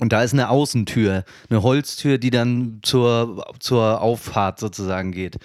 [0.00, 5.38] Und da ist eine Außentür, eine Holztür, die dann zur, zur Auffahrt sozusagen geht.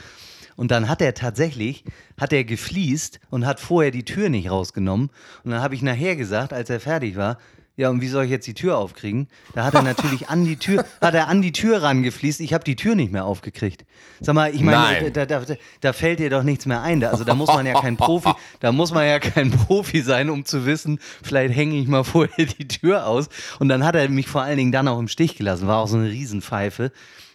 [0.55, 1.83] Und dann hat er tatsächlich,
[2.19, 5.11] hat er gefliest und hat vorher die Tür nicht rausgenommen.
[5.43, 7.37] Und dann habe ich nachher gesagt, als er fertig war,
[7.77, 9.27] ja, und wie soll ich jetzt die Tür aufkriegen?
[9.53, 12.41] Da hat er natürlich an die Tür, hat er an die Tür rangefließt.
[12.41, 13.85] Ich habe die Tür nicht mehr aufgekriegt.
[14.19, 15.43] Sag mal, ich meine, da, da,
[15.81, 17.03] da, fällt dir doch nichts mehr ein.
[17.03, 20.43] Also da muss man ja kein Profi, da muss man ja kein Profi sein, um
[20.43, 23.29] zu wissen, vielleicht hänge ich mal vorher die Tür aus.
[23.59, 25.67] Und dann hat er mich vor allen Dingen dann auch im Stich gelassen.
[25.67, 26.91] War auch so eine Riesenpfeife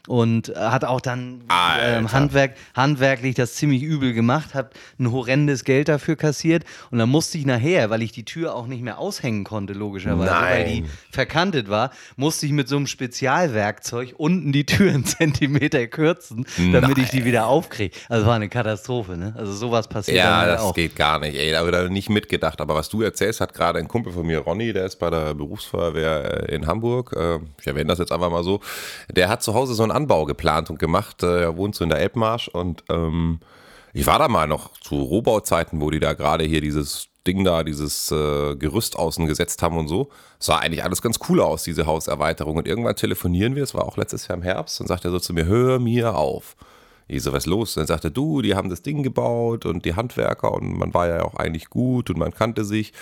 [0.09, 1.45] und äh, hat auch dann
[1.81, 7.09] ähm, Handwerk, handwerklich das ziemlich übel gemacht, hat ein horrendes Geld dafür kassiert und dann
[7.09, 10.43] musste ich nachher, weil ich die Tür auch nicht mehr aushängen konnte, logischerweise, Nein.
[10.43, 15.87] weil die verkantet war, musste ich mit so einem Spezialwerkzeug unten die Tür einen Zentimeter
[15.87, 17.05] kürzen, damit Nein.
[17.05, 17.97] ich die wieder aufkriege.
[18.09, 19.35] Also war eine Katastrophe, ne?
[19.37, 20.75] Also sowas passiert ja, halt das auch.
[20.75, 23.79] geht gar nicht, ey, da habe ich nicht mitgedacht, aber was du erzählst, hat gerade
[23.79, 27.67] ein Kumpel von mir, Ronny, der ist bei der Berufsfeuerwehr äh, in Hamburg, äh, ich
[27.67, 28.61] erwähne das jetzt einfach mal so,
[29.09, 31.23] der hat zu Hause so ein Anbau geplant und gemacht.
[31.23, 33.41] Äh, er wohnt so in der Elbmarsch und ähm,
[33.93, 37.63] ich war da mal noch zu Rohbauzeiten, wo die da gerade hier dieses Ding da,
[37.63, 40.09] dieses äh, Gerüst außen gesetzt haben und so.
[40.39, 42.57] Sah eigentlich alles ganz cool aus, diese Hauserweiterung.
[42.57, 45.21] Und irgendwann telefonieren wir, es war auch letztes Jahr im Herbst, und sagt er so
[45.21, 46.57] zu mir, hör mir auf.
[47.09, 47.75] Ich so, was los?
[47.75, 51.23] Dann sagte du, die haben das Ding gebaut und die Handwerker und man war ja
[51.23, 52.93] auch eigentlich gut und man kannte sich.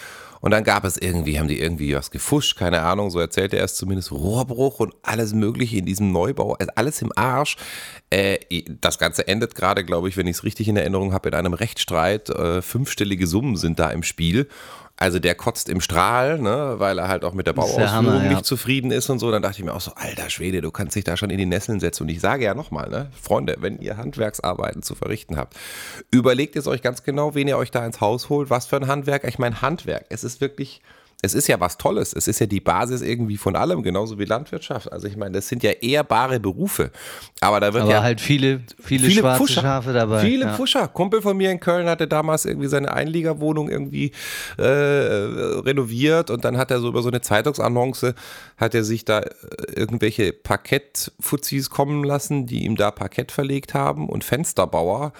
[0.41, 3.65] Und dann gab es irgendwie, haben die irgendwie was gefuscht, keine Ahnung, so erzählte er
[3.65, 7.57] es zumindest, Rohrbruch und alles Mögliche in diesem Neubau, also alles im Arsch.
[8.09, 8.39] Äh,
[8.81, 11.53] das Ganze endet gerade, glaube ich, wenn ich es richtig in Erinnerung habe, in einem
[11.53, 12.31] Rechtsstreit.
[12.31, 14.49] Äh, fünfstellige Summen sind da im Spiel.
[15.01, 18.29] Also der kotzt im Strahl, ne, weil er halt auch mit der Bauausführung ja.
[18.29, 19.31] nicht zufrieden ist und so.
[19.31, 21.47] Dann dachte ich mir auch so, alter Schwede, du kannst dich da schon in die
[21.47, 22.03] Nesseln setzen.
[22.03, 25.57] Und ich sage ja nochmal, ne, Freunde, wenn ihr Handwerksarbeiten zu verrichten habt,
[26.11, 28.89] überlegt es euch ganz genau, wen ihr euch da ins Haus holt, was für ein
[28.89, 29.25] Handwerk.
[29.25, 30.83] Ich meine, Handwerk, es ist wirklich
[31.23, 32.13] es ist ja was Tolles.
[32.15, 34.91] Es ist ja die Basis irgendwie von allem, genauso wie Landwirtschaft.
[34.91, 36.91] Also ich meine, das sind ja ehrbare Berufe.
[37.41, 40.21] Aber da wird Aber ja halt viele, viele, viele schwarze Pfuscher, Schafe dabei.
[40.21, 40.55] Viele ja.
[40.55, 40.89] Pfuscher.
[40.89, 44.13] Kumpel von mir in Köln hatte damals irgendwie seine Einliegerwohnung irgendwie
[44.57, 48.15] äh, renoviert und dann hat er so über so eine Zeitungsannonce
[48.57, 49.33] hat er sich da äh,
[49.75, 55.13] irgendwelche Parkettfuzis kommen lassen, die ihm da Parkett verlegt haben und Fensterbauer.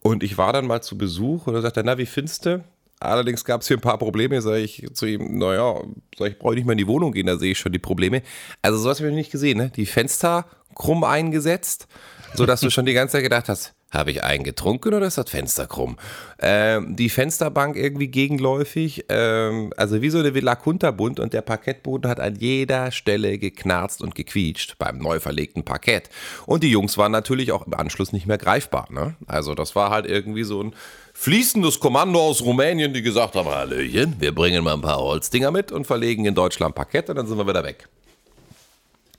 [0.00, 2.64] Und ich war dann mal zu Besuch und er sagte, na, wie findest du?
[3.02, 4.40] Allerdings gab es hier ein paar Probleme.
[4.42, 5.80] Sage ich zu ihm, naja,
[6.18, 8.22] sag ich, brauche nicht mehr in die Wohnung gehen, da sehe ich schon die Probleme.
[8.62, 9.70] Also sowas habe ich noch nicht gesehen, ne?
[9.74, 11.86] Die Fenster krumm eingesetzt,
[12.34, 15.28] sodass du schon die ganze Zeit gedacht hast, habe ich einen getrunken oder ist das
[15.28, 15.98] Fenster krumm?
[16.40, 22.10] Ähm, die Fensterbank irgendwie gegenläufig, ähm, also wie so eine Villa Kunterbund und der Parkettboden
[22.10, 26.08] hat an jeder Stelle geknarzt und gequietscht beim neu verlegten Parkett.
[26.46, 28.88] Und die Jungs waren natürlich auch im Anschluss nicht mehr greifbar.
[28.90, 29.14] Ne?
[29.26, 30.74] Also das war halt irgendwie so ein
[31.22, 35.70] fließendes Kommando aus Rumänien, die gesagt haben, Hallöchen, wir bringen mal ein paar Holzdinger mit
[35.70, 37.88] und verlegen in Deutschland Parkett und dann sind wir wieder weg.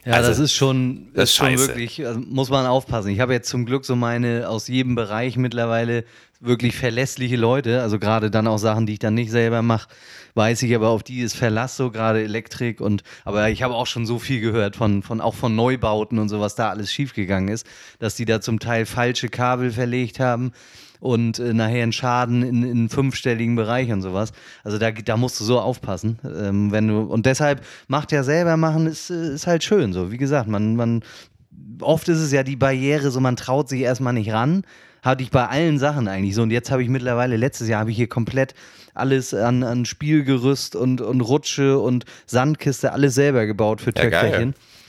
[0.03, 3.07] Ja, also, das ist schon, das ist schon wirklich, also muss man aufpassen.
[3.07, 6.03] Ich habe jetzt zum Glück so meine aus jedem Bereich mittlerweile
[6.41, 9.87] wirklich verlässliche Leute, also gerade dann auch Sachen, die ich dann nicht selber mache,
[10.33, 13.87] weiß ich aber auf die ist Verlass so gerade Elektrik und aber ich habe auch
[13.87, 17.47] schon so viel gehört von von auch von Neubauten und so was da alles schiefgegangen
[17.47, 17.65] ist,
[17.99, 20.51] dass die da zum Teil falsche Kabel verlegt haben
[21.03, 24.31] und äh, nachher einen Schaden in, in fünfstelligen Bereich und sowas.
[24.63, 26.17] Also da, da musst du so aufpassen.
[26.23, 30.13] Ähm, wenn du, und deshalb macht ja selber machen, ist, äh, ist halt schön so.
[30.13, 31.03] Wie gesagt, man, man,
[31.81, 34.63] oft ist es ja die Barriere, so man traut sich erstmal nicht ran.
[35.01, 36.41] Hatte ich bei allen Sachen eigentlich so.
[36.41, 38.53] Und jetzt habe ich mittlerweile, letztes Jahr habe ich hier komplett
[38.93, 44.55] alles an, an Spielgerüst und, und Rutsche und Sandkiste, alles selber gebaut für Töchterchen.
[44.55, 44.82] Ja,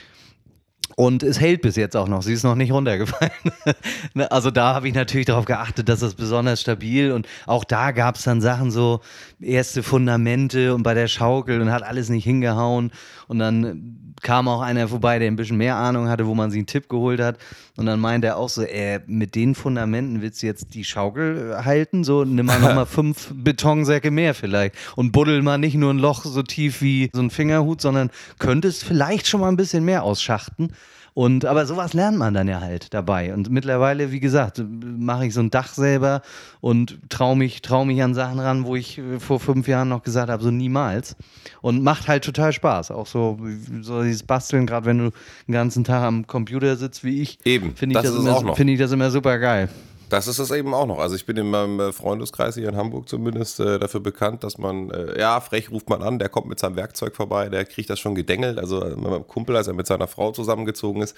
[0.97, 2.23] und es hält bis jetzt auch noch.
[2.23, 3.33] Sie ist noch nicht runtergefallen.
[4.17, 7.91] Ne, also da habe ich natürlich darauf geachtet, dass das besonders stabil und auch da
[7.91, 9.01] gab es dann Sachen so
[9.41, 12.93] erste Fundamente und bei der Schaukel und hat alles nicht hingehauen
[13.27, 16.59] und dann kam auch einer vorbei, der ein bisschen mehr Ahnung hatte, wo man sich
[16.59, 17.39] einen Tipp geholt hat
[17.77, 21.65] und dann meinte er auch so, äh, mit den Fundamenten willst du jetzt die Schaukel
[21.65, 22.05] halten?
[22.05, 26.25] So nimm mal nochmal fünf Betonsäcke mehr vielleicht und buddel mal nicht nur ein Loch
[26.25, 30.73] so tief wie so ein Fingerhut, sondern könntest vielleicht schon mal ein bisschen mehr ausschachten.
[31.15, 33.33] Und aber sowas lernt man dann ja halt dabei.
[33.33, 36.23] Und mittlerweile, wie gesagt, mache ich so ein Dach selber
[36.61, 40.29] und traue mich, trau mich an Sachen ran, wo ich vor fünf Jahren noch gesagt
[40.29, 41.15] habe, so niemals.
[41.61, 42.91] Und macht halt total Spaß.
[42.91, 43.39] Auch so,
[43.81, 45.11] so dieses Basteln, gerade wenn du
[45.47, 47.39] den ganzen Tag am Computer sitzt wie ich.
[47.45, 47.77] Eben.
[47.77, 49.69] Finde ich, das, das immer, find ich das immer super geil.
[50.15, 51.01] Das ist es eben auch noch.
[51.01, 54.59] Also ich bin in meinem äh, Freundeskreis hier in Hamburg zumindest äh, dafür bekannt, dass
[54.59, 57.91] man, äh, ja, frech ruft man an, der kommt mit seinem Werkzeug vorbei, der kriegt
[57.91, 58.61] das schon gedengelt.
[58.61, 61.17] Also äh, meinem Kumpel, als er mit seiner Frau zusammengezogen ist,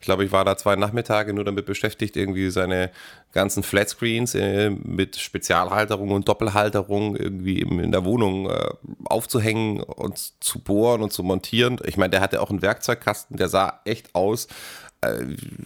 [0.00, 2.90] ich glaube, ich war da zwei Nachmittage nur damit beschäftigt, irgendwie seine
[3.30, 8.70] ganzen Flatscreens äh, mit Spezialhalterung und Doppelhalterung irgendwie in der Wohnung äh,
[9.04, 11.78] aufzuhängen und zu bohren und zu montieren.
[11.84, 14.48] Ich meine, der hatte auch einen Werkzeugkasten, der sah echt aus,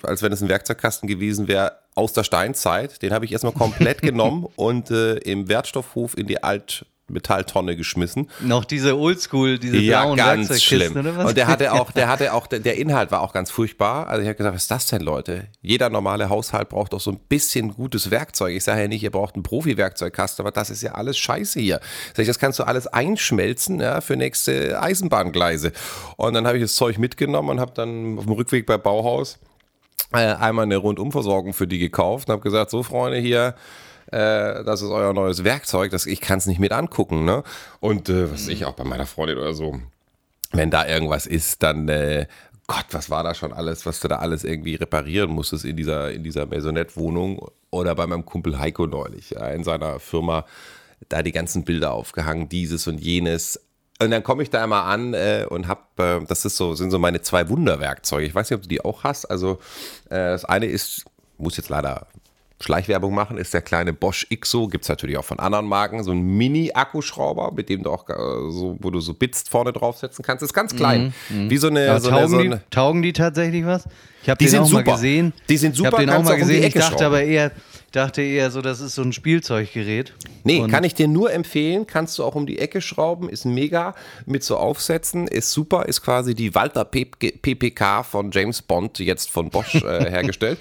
[0.02, 3.02] als wenn es ein Werkzeugkasten gewesen wäre aus der Steinzeit.
[3.02, 8.30] Den habe ich erstmal komplett genommen und äh, im Wertstoffhof in die Alt Metalltonne geschmissen.
[8.40, 10.96] Noch diese Oldschool, diese ja, blauen ganz schlimm.
[10.96, 11.28] Oder was?
[11.28, 14.08] Und der hatte auch, der hatte auch, der Inhalt war auch ganz furchtbar.
[14.08, 15.46] Also ich habe gesagt, was ist das denn, Leute?
[15.62, 18.56] Jeder normale Haushalt braucht doch so ein bisschen gutes Werkzeug.
[18.56, 21.80] Ich sage ja nicht, ihr braucht einen Profi-Werkzeugkasten, aber das ist ja alles Scheiße hier.
[22.14, 25.72] Sag ich, das kannst du alles einschmelzen ja, für nächste Eisenbahngleise.
[26.16, 29.38] Und dann habe ich das Zeug mitgenommen und habe dann auf dem Rückweg bei Bauhaus
[30.12, 33.54] äh, einmal eine Rundumversorgung für die gekauft und habe gesagt, so Freunde hier,
[34.08, 37.24] äh, das ist euer neues Werkzeug, das, ich kann es nicht mit angucken.
[37.24, 37.42] Ne?
[37.80, 39.80] Und äh, was ich auch bei meiner Freundin oder so,
[40.52, 42.26] wenn da irgendwas ist, dann äh,
[42.66, 46.10] Gott, was war da schon alles, was du da alles irgendwie reparieren musstest in dieser,
[46.10, 50.44] in dieser Maisonette-Wohnung oder bei meinem Kumpel Heiko neulich, ja, in seiner Firma,
[51.08, 53.60] da die ganzen Bilder aufgehangen, dieses und jenes.
[54.00, 55.80] Und dann komme ich da immer an äh, und habe,
[56.22, 58.26] äh, das ist so, sind so meine zwei Wunderwerkzeuge.
[58.26, 59.26] Ich weiß nicht, ob du die auch hast.
[59.26, 59.58] Also
[60.06, 61.04] äh, das eine ist,
[61.38, 62.08] muss jetzt leider
[62.60, 66.12] Schleichwerbung machen, ist der kleine Bosch Ixo, gibt es natürlich auch von anderen Marken, so
[66.12, 68.14] ein Mini-Akkuschrauber, mit dem du auch äh,
[68.50, 70.42] so, wo du so Bits vorne draufsetzen kannst.
[70.42, 71.12] Ist ganz klein.
[71.28, 73.84] Mhm, wie so eine, so taugen, eine, so eine, die, taugen die tatsächlich was?
[74.22, 74.84] Ich habe den sind auch super.
[74.84, 75.32] mal gesehen.
[75.48, 76.62] Die sind super, Ich habe den auch mal um gesehen.
[76.62, 77.52] Ecke ich dachte aber eher,
[77.96, 80.12] dachte eher so, das ist so ein Spielzeuggerät.
[80.44, 81.86] Nee, Und- kann ich dir nur empfehlen.
[81.86, 83.28] Kannst du auch um die Ecke schrauben.
[83.28, 83.94] Ist mega
[84.26, 85.26] mit so Aufsätzen.
[85.26, 85.86] Ist super.
[85.86, 89.80] Ist quasi die Walter PPK von James Bond, jetzt von Bosch äh,
[90.10, 90.58] hergestellt.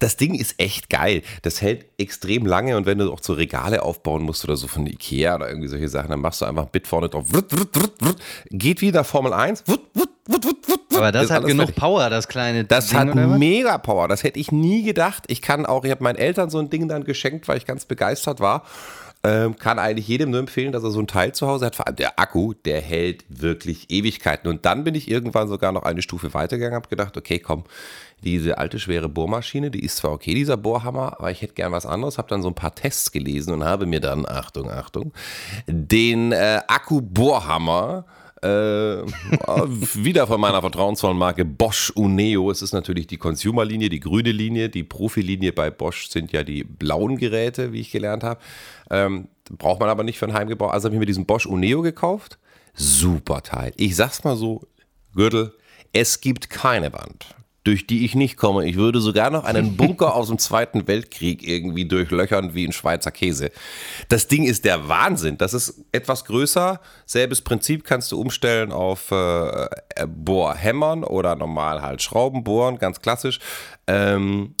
[0.00, 1.22] Das Ding ist echt geil.
[1.42, 2.76] Das hält extrem lange.
[2.76, 5.88] Und wenn du auch so Regale aufbauen musst oder so von Ikea oder irgendwie solche
[5.88, 7.26] Sachen, dann machst du einfach ein Bit vorne drauf.
[8.50, 9.64] Geht wieder Formel 1.
[9.66, 11.76] Wut, wut, wut, wut, wut, Aber das Ist hat genug fertig.
[11.76, 13.38] Power, das kleine Das Ding, hat oder was?
[13.38, 14.06] mega Power.
[14.08, 15.24] Das hätte ich nie gedacht.
[15.28, 17.84] Ich kann auch, ich habe meinen Eltern so ein Ding dann geschenkt, weil ich ganz
[17.86, 18.62] begeistert war.
[19.24, 21.74] Ähm, kann eigentlich jedem nur empfehlen, dass er so ein Teil zu Hause hat.
[21.74, 24.48] Vor allem der Akku, der hält wirklich Ewigkeiten.
[24.48, 27.64] Und dann bin ich irgendwann sogar noch eine Stufe weitergegangen, habe gedacht, okay, komm,
[28.22, 31.84] diese alte schwere Bohrmaschine, die ist zwar okay, dieser Bohrhammer, aber ich hätte gern was
[31.84, 32.16] anderes.
[32.16, 35.12] Habe dann so ein paar Tests gelesen und habe mir dann, Achtung, Achtung,
[35.66, 42.50] den äh, Akku-Bohrhammer äh, wieder von meiner vertrauensvollen Marke Bosch Uneo.
[42.50, 44.68] Es ist natürlich die Consumer-Linie, die grüne Linie.
[44.68, 48.40] Die Profilinie bei Bosch sind ja die blauen Geräte, wie ich gelernt habe.
[48.90, 50.70] Ähm, braucht man aber nicht für einen Heimgebrauch.
[50.70, 52.38] Also habe ich mir diesen Bosch Uneo gekauft.
[52.74, 53.72] Super Teil.
[53.76, 54.62] Ich sag's mal so,
[55.14, 55.52] Gürtel,
[55.92, 57.34] es gibt keine Wand,
[57.68, 58.64] durch die ich nicht komme.
[58.64, 63.10] Ich würde sogar noch einen Bunker aus dem Zweiten Weltkrieg irgendwie durchlöchern wie ein Schweizer
[63.10, 63.50] Käse.
[64.08, 65.36] Das Ding ist der Wahnsinn.
[65.36, 66.80] Das ist etwas größer.
[67.04, 69.68] Selbes Prinzip kannst du umstellen auf äh,
[70.06, 73.38] Bohrhämmern oder normal halt Schrauben bohren, ganz klassisch.
[73.86, 74.54] Ähm,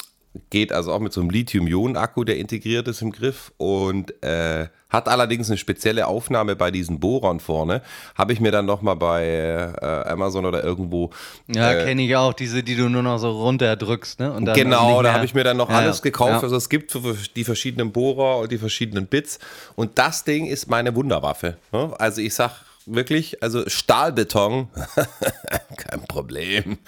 [0.50, 5.08] geht also auch mit so einem Lithium-Ionen-Akku, der integriert ist im Griff und äh, hat
[5.08, 7.82] allerdings eine spezielle Aufnahme bei diesen Bohrern vorne.
[8.14, 11.10] Habe ich mir dann nochmal bei äh, Amazon oder irgendwo
[11.46, 14.34] Ja, äh, kenne ich auch, diese, die du nur noch so runterdrückst, ne?
[14.54, 16.42] Genau, da habe ich mir dann noch Ja, alles gekauft, ja.
[16.42, 19.38] was es gibt für die verschiedenen Bohrer und die verschiedenen Bits.
[19.76, 21.58] Und das Ding ist meine Wunderwaffe.
[21.72, 21.92] ne?
[21.98, 22.52] Also ich sag
[22.86, 24.68] wirklich, also Stahlbeton,
[25.76, 26.78] kein Problem.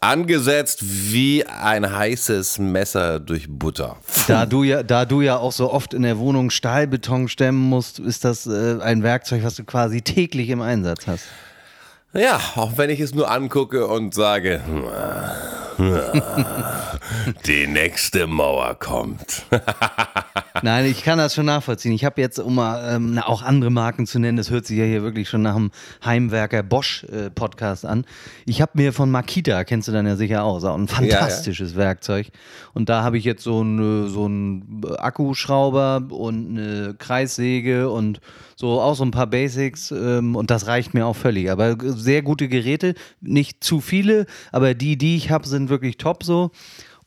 [0.00, 3.96] Angesetzt wie ein heißes Messer durch Butter.
[4.28, 7.98] Da du, ja, da du ja auch so oft in der Wohnung Stahlbeton stemmen musst,
[7.98, 11.24] ist das äh, ein Werkzeug, was du quasi täglich im Einsatz hast.
[12.12, 14.60] Ja, auch wenn ich es nur angucke und sage,
[17.46, 19.44] die nächste Mauer kommt.
[20.62, 21.92] Nein, ich kann das schon nachvollziehen.
[21.92, 24.84] Ich habe jetzt, um mal ähm, auch andere Marken zu nennen, das hört sich ja
[24.84, 25.70] hier wirklich schon nach dem
[26.04, 28.04] Heimwerker Bosch äh, Podcast an.
[28.44, 31.76] Ich habe mir von Makita, kennst du dann ja sicher auch, ist auch ein fantastisches
[31.76, 32.28] Werkzeug.
[32.74, 38.20] Und da habe ich jetzt so einen so einen Akkuschrauber und eine Kreissäge und
[38.56, 41.50] so auch so ein paar Basics ähm, und das reicht mir auch völlig.
[41.50, 46.24] Aber sehr gute Geräte, nicht zu viele, aber die, die ich habe, sind wirklich top
[46.24, 46.50] so.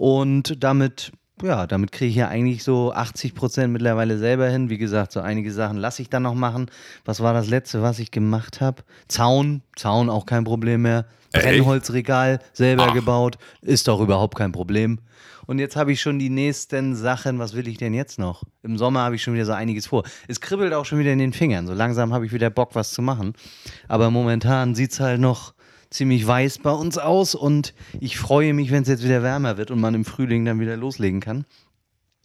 [0.02, 1.12] Und damit,
[1.44, 4.68] ja, damit kriege ich ja eigentlich so 80 Prozent mittlerweile selber hin.
[4.72, 6.72] Wie gesagt, so einige Sachen lasse ich dann noch machen.
[7.06, 8.82] Was war das letzte, was ich gemacht habe?
[9.08, 11.06] Zaun, Zaun auch kein Problem mehr.
[11.34, 11.46] Echt?
[11.46, 12.94] Brennholzregal selber Ach.
[12.96, 14.98] gebaut, ist doch überhaupt kein Problem.
[15.46, 17.38] Und jetzt habe ich schon die nächsten Sachen.
[17.38, 18.42] Was will ich denn jetzt noch?
[18.64, 20.02] Im Sommer habe ich schon wieder so einiges vor.
[20.28, 21.68] Es kribbelt auch schon wieder in den Fingern.
[21.68, 23.34] So langsam habe ich wieder Bock, was zu machen.
[23.88, 25.54] Aber momentan sieht es halt noch
[25.92, 27.36] ziemlich weiß bei uns aus.
[27.36, 30.60] Und ich freue mich, wenn es jetzt wieder wärmer wird und man im Frühling dann
[30.60, 31.46] wieder loslegen kann.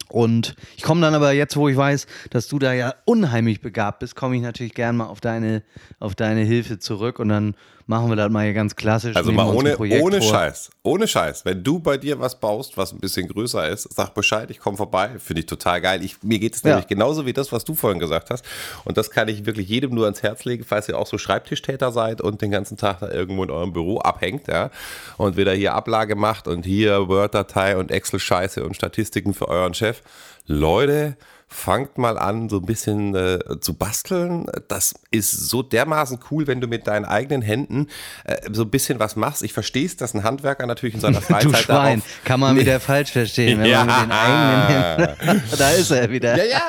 [0.09, 3.99] Und ich komme dann aber jetzt, wo ich weiß, dass du da ja unheimlich begabt
[3.99, 5.63] bist, komme ich natürlich gern mal auf deine,
[5.99, 9.17] auf deine Hilfe zurück und dann machen wir das mal hier ganz klassisch.
[9.17, 10.31] Also mal ohne, ohne vor.
[10.31, 10.71] Scheiß.
[10.83, 11.45] Ohne Scheiß.
[11.45, 14.77] Wenn du bei dir was baust, was ein bisschen größer ist, sag Bescheid, ich komme
[14.77, 15.11] vorbei.
[15.19, 16.05] Finde ich total geil.
[16.05, 16.71] Ich, mir geht es Ja.
[16.71, 18.45] nämlich genauso wie das, was du vorhin gesagt hast.
[18.85, 21.93] Und das kann ich wirklich jedem nur ans Herz legen, falls ihr auch so Schreibtischtäter
[21.93, 24.71] seid und den ganzen Tag da irgendwo in eurem Büro abhängt, ja.
[25.17, 30.03] Und wieder hier Ablage macht und hier Word-Datei und Excel-Scheiße und Statistiken für euren Chef.
[30.47, 31.17] Leute,
[31.49, 34.47] fangt mal an, so ein bisschen äh, zu basteln.
[34.67, 37.87] Das ist so dermaßen cool, wenn du mit deinen eigenen Händen
[38.25, 39.45] äh, so ein bisschen was machst.
[39.45, 42.57] Ich verstehe es, dass ein Handwerker natürlich in seiner Freizeit Du Schwein, darauf kann man
[42.57, 45.43] wieder falsch verstehen, wenn man mit den eigenen Händen.
[45.59, 46.37] da ist er wieder.
[46.37, 46.61] Ja, ja,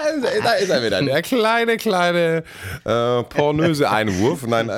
[0.43, 1.01] da ist er wieder.
[1.01, 2.43] Der kleine, kleine
[2.85, 4.45] äh, pornöse Einwurf.
[4.45, 4.69] Nein,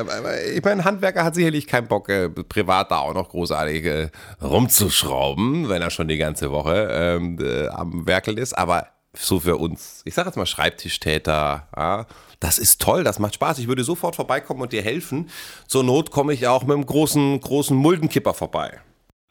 [0.56, 4.10] ich meine, ein Handwerker hat sicherlich keinen Bock, äh, privat da auch noch großartig äh,
[4.42, 8.58] rumzuschrauben, wenn er schon die ganze Woche ähm, äh, am Werkeln ist.
[8.58, 12.06] Aber so für uns, ich sage jetzt mal Schreibtischtäter, ja,
[12.40, 13.60] das ist toll, das macht Spaß.
[13.60, 15.30] Ich würde sofort vorbeikommen und dir helfen.
[15.68, 18.80] Zur Not komme ich auch mit einem großen, großen Muldenkipper vorbei.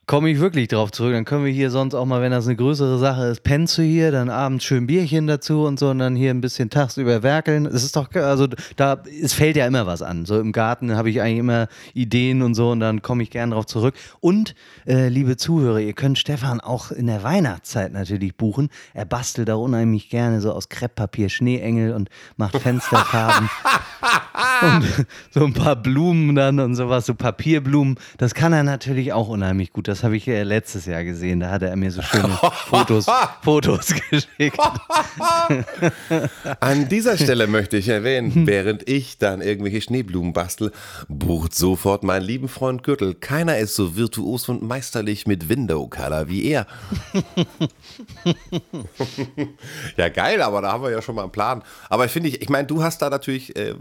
[0.09, 1.13] Komme ich wirklich drauf zurück.
[1.13, 3.83] Dann können wir hier sonst auch mal, wenn das eine größere Sache ist, pennst du
[3.83, 7.67] hier, dann abends schön Bierchen dazu und so und dann hier ein bisschen tagsüber werkeln.
[7.67, 10.25] Es ist doch, also da, es fällt ja immer was an.
[10.25, 13.51] So im Garten habe ich eigentlich immer Ideen und so und dann komme ich gern
[13.51, 13.95] drauf zurück.
[14.21, 14.55] Und,
[14.87, 18.71] äh, liebe Zuhörer, ihr könnt Stefan auch in der Weihnachtszeit natürlich buchen.
[18.95, 23.51] Er bastelt da unheimlich gerne so aus Krepppapier Schneeengel und macht Fensterfarben.
[24.63, 27.97] und so ein paar Blumen dann und sowas, so Papierblumen.
[28.17, 29.87] Das kann er natürlich auch unheimlich gut.
[29.89, 31.41] Das habe ich äh, letztes Jahr gesehen.
[31.41, 32.29] Da hat er mir so schöne
[32.67, 33.07] Fotos,
[33.43, 34.59] Fotos geschickt.
[36.61, 40.73] An dieser Stelle möchte ich erwähnen, während ich dann irgendwelche Schneeblumen bastel,
[41.09, 43.15] bucht sofort meinen lieben Freund Gürtel.
[43.15, 46.67] Keiner ist so virtuos und meisterlich mit Window Color wie er.
[49.97, 51.63] ja, geil, aber da haben wir ja schon mal einen Plan.
[51.89, 53.75] Aber ich finde, ich, ich meine, du hast da natürlich äh,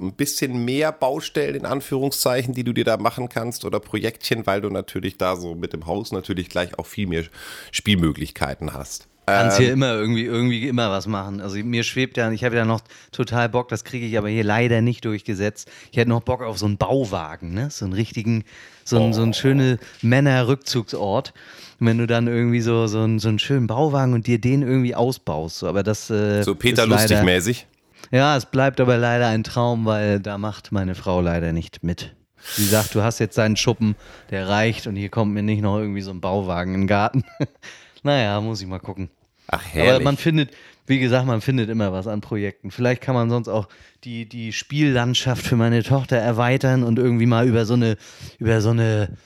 [0.00, 4.60] ein bisschen mehr Baustellen in Anführungszeichen, die du dir da machen kannst oder Projektchen, weil
[4.60, 7.24] du natürlich da so mit dem Haus natürlich gleich auch viel mehr
[7.72, 9.08] Spielmöglichkeiten hast.
[9.26, 11.40] Kannst hier immer irgendwie, irgendwie immer was machen.
[11.40, 14.44] Also mir schwebt ja, ich habe ja noch total Bock, das kriege ich aber hier
[14.44, 15.70] leider nicht durchgesetzt.
[15.90, 17.70] Ich hätte noch Bock auf so einen Bauwagen, ne?
[17.70, 18.44] So einen richtigen,
[18.84, 19.12] so einen, oh.
[19.14, 21.32] so einen schönen Männerrückzugsort.
[21.78, 24.94] Wenn du dann irgendwie so, so, einen, so einen schönen Bauwagen und dir den irgendwie
[24.94, 25.64] ausbaust.
[25.64, 26.10] Aber das.
[26.10, 27.66] Äh, so Peter Lustig-mäßig?
[28.10, 32.14] Ja, es bleibt aber leider ein Traum, weil da macht meine Frau leider nicht mit.
[32.46, 33.96] Sie sagt, du hast jetzt deinen Schuppen,
[34.30, 37.24] der reicht und hier kommt mir nicht noch irgendwie so ein Bauwagen im Garten.
[38.02, 39.10] naja, muss ich mal gucken.
[39.48, 39.94] Ach, herrlich.
[39.94, 40.50] Aber man findet,
[40.86, 42.70] wie gesagt, man findet immer was an Projekten.
[42.70, 43.68] Vielleicht kann man sonst auch
[44.04, 47.96] die, die Spiellandschaft für meine Tochter erweitern und irgendwie mal über so eine,
[48.38, 49.16] über so eine,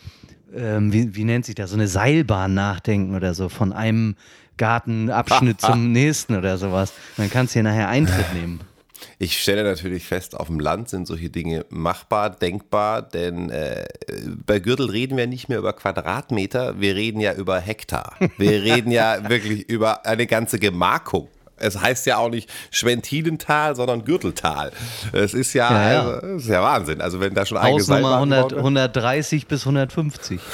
[0.54, 4.16] ähm, wie, wie nennt sich das, so eine Seilbahn nachdenken oder so, von einem
[4.56, 6.92] Gartenabschnitt zum nächsten oder sowas.
[7.16, 8.60] Dann kannst du hier nachher Eintritt nehmen.
[9.18, 13.86] Ich stelle natürlich fest, auf dem Land sind solche Dinge machbar, denkbar, denn äh,
[14.46, 18.16] bei Gürtel reden wir nicht mehr über Quadratmeter, wir reden ja über Hektar.
[18.36, 21.28] Wir reden ja wirklich über eine ganze Gemarkung.
[21.60, 24.72] Es heißt ja auch nicht Schwentilental, sondern Gürteltal.
[25.12, 26.10] Es ist ja, ja, ja.
[26.10, 27.00] Also, ist ja Wahnsinn.
[27.00, 30.40] Also wenn da schon Hausnummer 100, 130 bis 150.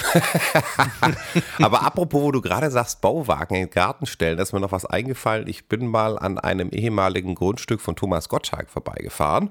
[1.62, 4.72] Aber apropos, wo du gerade sagst, Bauwagen in den Garten stellen, da ist mir noch
[4.72, 5.46] was eingefallen.
[5.48, 9.50] Ich bin mal an einem ehemaligen Grundstück von Thomas Gottschalk vorbeigefahren.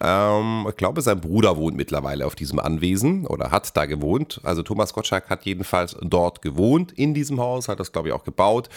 [0.00, 4.40] Ähm, ich glaube, sein Bruder wohnt mittlerweile auf diesem Anwesen oder hat da gewohnt.
[4.44, 8.24] Also Thomas Gottschalk hat jedenfalls dort gewohnt in diesem Haus, hat das glaube ich auch
[8.24, 8.68] gebaut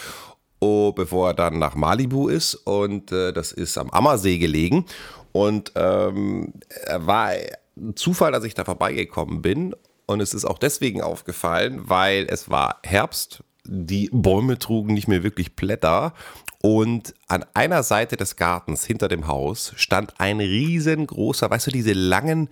[0.61, 2.55] oh, bevor er dann nach Malibu ist.
[2.55, 4.85] Und äh, das ist am Ammersee gelegen.
[5.33, 6.53] Und ähm,
[6.93, 7.31] war
[7.77, 9.75] ein Zufall, dass ich da vorbeigekommen bin.
[10.05, 13.43] Und es ist auch deswegen aufgefallen, weil es war Herbst.
[13.65, 16.13] Die Bäume trugen nicht mehr wirklich Blätter.
[16.61, 21.93] Und an einer Seite des Gartens hinter dem Haus stand ein riesengroßer, weißt du, diese
[21.93, 22.49] langen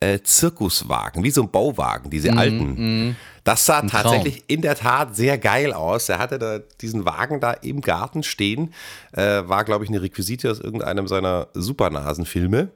[0.00, 3.08] äh, Zirkuswagen, wie so ein Bauwagen, diese mm, alten.
[3.08, 3.16] Mm.
[3.44, 6.08] Das sah tatsächlich in der Tat sehr geil aus.
[6.08, 8.72] Er hatte da diesen Wagen da im Garten stehen.
[9.12, 12.70] Äh, war, glaube ich, eine Requisite aus irgendeinem seiner Supernasenfilme.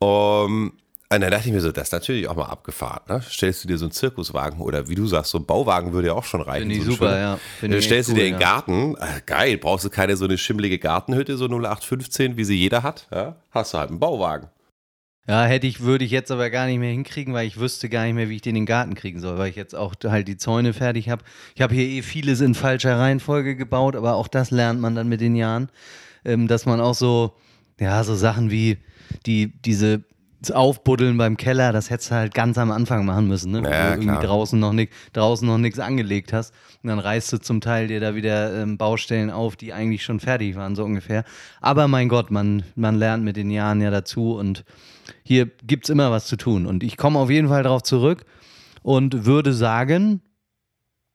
[0.00, 0.72] Um,
[1.10, 3.00] und dann dachte ich mir so, das ist natürlich auch mal abgefahren.
[3.08, 3.22] Ne?
[3.22, 6.14] Stellst du dir so einen Zirkuswagen oder wie du sagst, so ein Bauwagen würde ja
[6.14, 6.68] auch schon reichen.
[6.68, 7.38] Finde ich so super, ja.
[7.60, 10.36] Find dann stellst cool, du dir den Garten, äh, geil, brauchst du keine so eine
[10.36, 13.08] schimmlige Gartenhütte, so 0815, wie sie jeder hat.
[13.10, 13.36] Ja?
[13.52, 14.48] Hast du halt einen Bauwagen.
[15.28, 18.04] Ja, hätte ich, würde ich jetzt aber gar nicht mehr hinkriegen, weil ich wüsste gar
[18.04, 20.26] nicht mehr, wie ich den in den Garten kriegen soll, weil ich jetzt auch halt
[20.26, 21.22] die Zäune fertig habe.
[21.54, 25.06] Ich habe hier eh vieles in falscher Reihenfolge gebaut, aber auch das lernt man dann
[25.06, 25.68] mit den Jahren,
[26.24, 27.34] ähm, dass man auch so,
[27.78, 28.78] ja, so Sachen wie
[29.26, 30.02] die, diese
[30.52, 33.58] Aufbuddeln beim Keller, das hättest du halt ganz am Anfang machen müssen, ne?
[33.58, 36.54] Ja, Wenn du irgendwie draußen noch, nicht, draußen noch nichts angelegt hast.
[36.82, 40.20] Und dann reißt du zum Teil dir da wieder ähm, Baustellen auf, die eigentlich schon
[40.20, 41.24] fertig waren, so ungefähr.
[41.60, 44.64] Aber mein Gott, man, man lernt mit den Jahren ja dazu und
[45.24, 46.66] hier gibt es immer was zu tun.
[46.66, 48.24] Und ich komme auf jeden Fall darauf zurück
[48.82, 50.22] und würde sagen,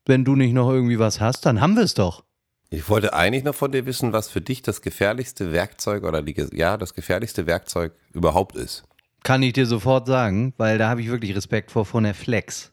[0.06, 2.24] wenn du nicht noch irgendwie was hast, dann haben wir es doch.
[2.70, 6.34] Ich wollte eigentlich noch von dir wissen, was für dich das gefährlichste Werkzeug oder die,
[6.52, 8.84] ja, das gefährlichste Werkzeug überhaupt ist.
[9.24, 12.70] Kann ich dir sofort sagen, weil da habe ich wirklich Respekt vor von der Flex.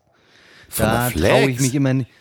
[0.70, 2.12] Von da traue ich mich immer nicht.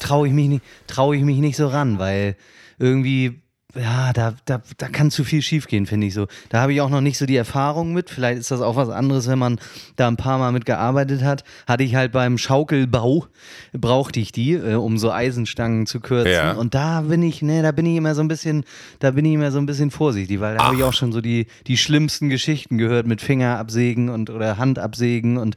[0.00, 2.36] traue ich mich nicht, traue ich mich nicht so ran, weil
[2.78, 3.42] irgendwie
[3.74, 6.26] ja, da, da, da kann zu viel schiefgehen, finde ich so.
[6.48, 8.10] Da habe ich auch noch nicht so die Erfahrung mit.
[8.10, 9.60] Vielleicht ist das auch was anderes, wenn man
[9.96, 11.44] da ein paar Mal mitgearbeitet hat.
[11.66, 13.26] Hatte ich halt beim Schaukelbau,
[13.72, 16.32] brauchte ich die, äh, um so Eisenstangen zu kürzen.
[16.32, 16.52] Ja.
[16.52, 18.64] Und da bin ich, ne, da bin ich immer so ein bisschen,
[18.98, 21.20] da bin ich immer so ein bisschen vorsichtig, weil da habe ich auch schon so
[21.20, 25.56] die, die schlimmsten Geschichten gehört mit Fingerabsägen und oder Handabsägen und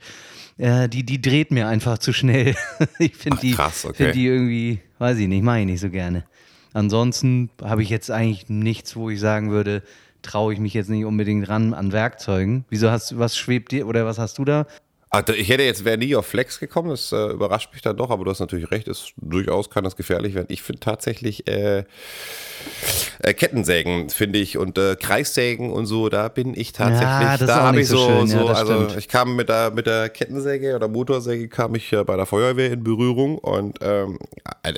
[0.57, 2.55] äh, die, die dreht mir einfach zu schnell.
[2.99, 3.93] ich finde die, okay.
[3.93, 6.25] find die irgendwie, weiß ich nicht, mache ich nicht so gerne.
[6.73, 9.83] Ansonsten habe ich jetzt eigentlich nichts, wo ich sagen würde,
[10.21, 12.65] traue ich mich jetzt nicht unbedingt ran an Werkzeugen.
[12.69, 14.65] Wieso hast du, was schwebt dir oder was hast du da?
[15.13, 18.09] Also ich hätte jetzt, wäre nie auf Flex gekommen, das äh, überrascht mich dann doch,
[18.09, 20.47] aber du hast natürlich recht, ist, durchaus kann das gefährlich werden.
[20.49, 21.83] Ich finde tatsächlich äh,
[23.21, 27.61] äh, Kettensägen, finde ich, und äh, Kreissägen und so, da bin ich tatsächlich, ja, da
[27.61, 28.97] habe ich so, so, so ja, also stimmt.
[28.97, 32.71] ich kam mit der, mit der Kettensäge oder Motorsäge kam ich äh, bei der Feuerwehr
[32.71, 34.17] in Berührung und ähm,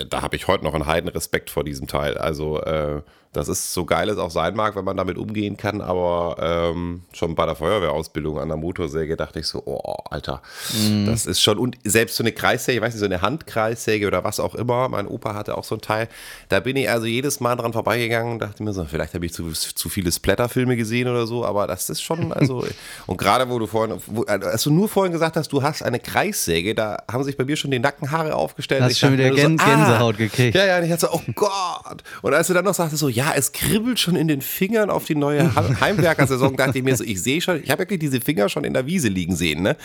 [0.10, 2.18] da habe ich heute noch einen heiden Respekt vor diesem Teil.
[2.18, 3.03] Also äh,
[3.36, 7.01] das ist so geil es auch sein mag, wenn man damit umgehen kann, aber ähm,
[7.13, 10.41] schon bei der Feuerwehrausbildung an der Motorsäge dachte ich so, oh, Alter,
[10.73, 11.05] mm.
[11.05, 14.23] das ist schon, und selbst so eine Kreissäge, ich weiß nicht, so eine Handkreissäge oder
[14.23, 16.07] was auch immer, mein Opa hatte auch so ein Teil,
[16.49, 19.33] da bin ich also jedes Mal dran vorbeigegangen und dachte mir so, vielleicht habe ich
[19.33, 22.65] zu, zu viele Splatterfilme gesehen oder so, aber das ist schon, also,
[23.07, 25.99] und gerade wo du vorhin, wo, als du nur vorhin gesagt hast, du hast eine
[25.99, 28.81] Kreissäge, da haben sich bei mir schon die Nackenhaare aufgestellt.
[28.81, 30.55] Hast schon wieder Gän so, Gänsehaut ah, gekriegt.
[30.55, 32.03] Ja, ja, und ich hatte so, oh Gott.
[32.21, 34.89] Und als du dann noch sagtest so, ja, ja, es kribbelt schon in den Fingern
[34.89, 38.21] auf die neue Heimwerkersaison, dachte ich mir so, ich sehe schon, ich habe wirklich diese
[38.21, 39.76] Finger schon in der Wiese liegen sehen, ne?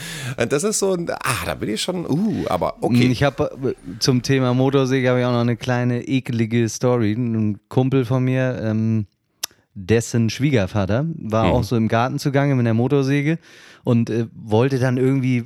[0.41, 3.07] Und das ist so ein, ah, da bin ich schon, uh, aber okay.
[3.11, 7.13] Ich habe äh, zum Thema Motorsäge habe ich auch noch eine kleine ekelige Story.
[7.13, 9.07] Ein Kumpel von mir, ähm,
[9.75, 11.53] dessen Schwiegervater war mhm.
[11.53, 13.39] auch so im Garten zugange mit der Motorsäge
[13.85, 15.45] und äh, wollte dann irgendwie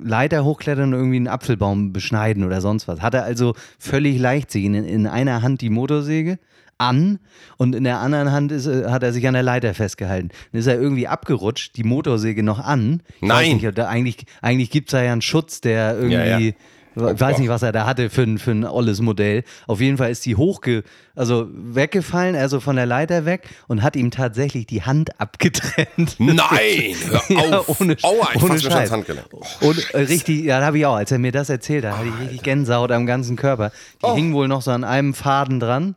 [0.00, 3.00] Leiter hochklettern und irgendwie einen Apfelbaum beschneiden oder sonst was.
[3.00, 6.38] Hatte also völlig leichtsinnig in, in einer Hand die Motorsäge
[6.82, 7.18] an
[7.56, 10.30] und in der anderen Hand ist, äh, hat er sich an der Leiter festgehalten.
[10.52, 13.02] Dann ist er irgendwie abgerutscht, die Motorsäge noch an.
[13.20, 13.56] Ich Nein.
[13.56, 16.14] Nicht, eigentlich eigentlich gibt es da ja einen Schutz, der irgendwie.
[16.14, 16.52] Ja, ja.
[16.94, 19.44] Oh ich weiß nicht, was er da hatte für ein, für ein olles Modell.
[19.66, 20.82] Auf jeden Fall ist die hochge,
[21.14, 26.16] also weggefallen, also von der Leiter weg und hat ihm tatsächlich die Hand abgetrennt.
[26.18, 26.38] Nein!
[26.48, 27.80] Hör ja, auf!
[27.80, 28.90] ohne, Aua, ich ohne Scheiß.
[28.90, 29.26] Handgelenk.
[29.60, 32.08] Und äh, richtig, ja, da habe ich auch, als er mir das erzählt hat, hatte
[32.08, 33.70] ich richtig Gänsehaut am ganzen Körper.
[34.02, 34.14] Die oh.
[34.14, 35.94] hing wohl noch so an einem Faden dran.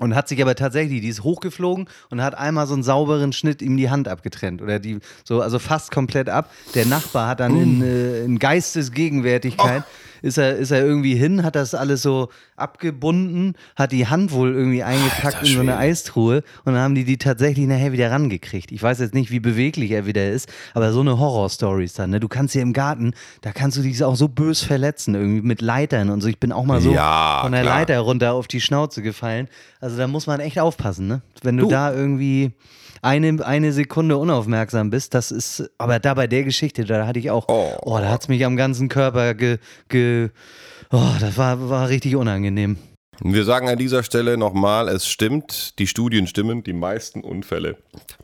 [0.00, 3.60] Und hat sich aber tatsächlich, die ist hochgeflogen und hat einmal so einen sauberen Schnitt
[3.60, 4.62] ihm die Hand abgetrennt.
[4.62, 6.50] Oder die, so, also fast komplett ab.
[6.74, 11.42] Der Nachbar hat dann in, äh, in Geistesgegenwärtigkeit oh ist er, ist er irgendwie hin,
[11.42, 15.76] hat das alles so abgebunden, hat die Hand wohl irgendwie eingepackt Alter, in so eine
[15.76, 18.72] Eistruhe und dann haben die die tatsächlich nachher wieder rangekriegt.
[18.72, 22.10] Ich weiß jetzt nicht, wie beweglich er wieder ist, aber so eine Horror-Story ist dann.
[22.10, 22.20] Ne?
[22.20, 25.60] Du kannst hier im Garten, da kannst du dich auch so bös verletzen, irgendwie mit
[25.60, 26.28] Leitern und so.
[26.28, 27.78] Ich bin auch mal so ja, von der klar.
[27.80, 29.48] Leiter runter auf die Schnauze gefallen.
[29.80, 31.22] Also da muss man echt aufpassen, ne?
[31.42, 31.70] Wenn du, du.
[31.70, 32.52] da irgendwie
[33.02, 37.30] eine, eine Sekunde unaufmerksam bist, das ist, aber da bei der Geschichte, da hatte ich
[37.30, 40.30] auch, oh, oh da hat es mich am ganzen Körper ge, ge
[40.90, 42.78] oh, das war, war richtig unangenehm.
[43.20, 47.76] Wir sagen an dieser Stelle nochmal, es stimmt, die Studien stimmen, die meisten Unfälle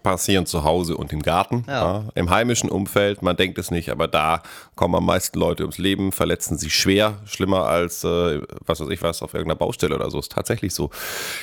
[0.03, 1.73] passieren zu Hause und im Garten, ja.
[1.73, 4.43] Ja, im heimischen Umfeld, man denkt es nicht, aber da
[4.77, 9.03] kommen am meisten Leute ums Leben, verletzen sich schwer, schlimmer als, äh, was weiß ich
[9.03, 10.91] was, auf irgendeiner Baustelle oder so, ist tatsächlich so.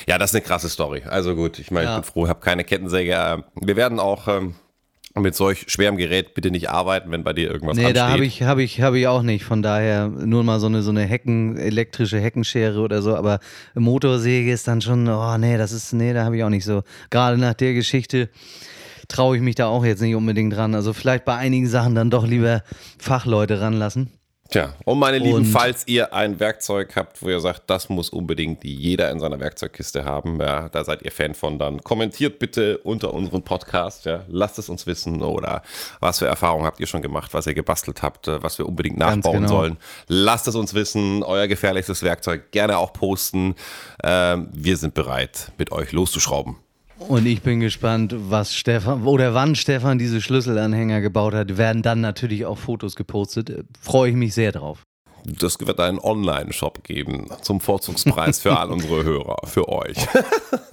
[0.07, 1.03] Ja, das ist eine krasse Story.
[1.07, 1.95] Also gut, ich meine, ja.
[1.95, 3.43] ich bin froh, ich habe keine Kettensäge.
[3.61, 4.27] Wir werden auch...
[4.27, 4.55] Ähm,
[5.21, 7.95] mit solch schwerem Gerät bitte nicht arbeiten, wenn bei dir irgendwas nee, ansteht.
[7.95, 9.45] Nee, da habe ich, hab ich, hab ich auch nicht.
[9.45, 13.15] Von daher nur mal so eine, so eine Hecken, elektrische Heckenschere oder so.
[13.15, 13.39] Aber
[13.75, 16.83] Motorsäge ist dann schon, oh nee, das ist, nee, da habe ich auch nicht so.
[17.09, 18.29] Gerade nach der Geschichte
[19.07, 20.75] traue ich mich da auch jetzt nicht unbedingt dran.
[20.75, 22.63] Also vielleicht bei einigen Sachen dann doch lieber
[22.99, 24.11] Fachleute ranlassen.
[24.49, 28.09] Tja, und meine Lieben, und falls ihr ein Werkzeug habt, wo ihr sagt, das muss
[28.09, 32.77] unbedingt jeder in seiner Werkzeugkiste haben, ja, da seid ihr Fan von, dann kommentiert bitte
[32.79, 35.63] unter unserem Podcast, ja, lasst es uns wissen oder
[35.99, 38.97] was für Erfahrungen habt ihr schon gemacht, was ihr gebastelt habt, äh, was wir unbedingt
[38.97, 39.47] nachbauen genau.
[39.47, 39.77] sollen.
[40.07, 43.55] Lasst es uns wissen, euer gefährlichstes Werkzeug gerne auch posten.
[44.03, 46.57] Ähm, wir sind bereit, mit euch loszuschrauben.
[46.97, 51.57] Und ich bin gespannt, was Stefan oder wann Stefan diese Schlüsselanhänger gebaut hat.
[51.57, 53.65] Werden dann natürlich auch Fotos gepostet.
[53.79, 54.83] Freue ich mich sehr drauf.
[55.25, 59.97] Das wird einen Online-Shop geben zum Vorzugspreis für all unsere Hörer, für euch.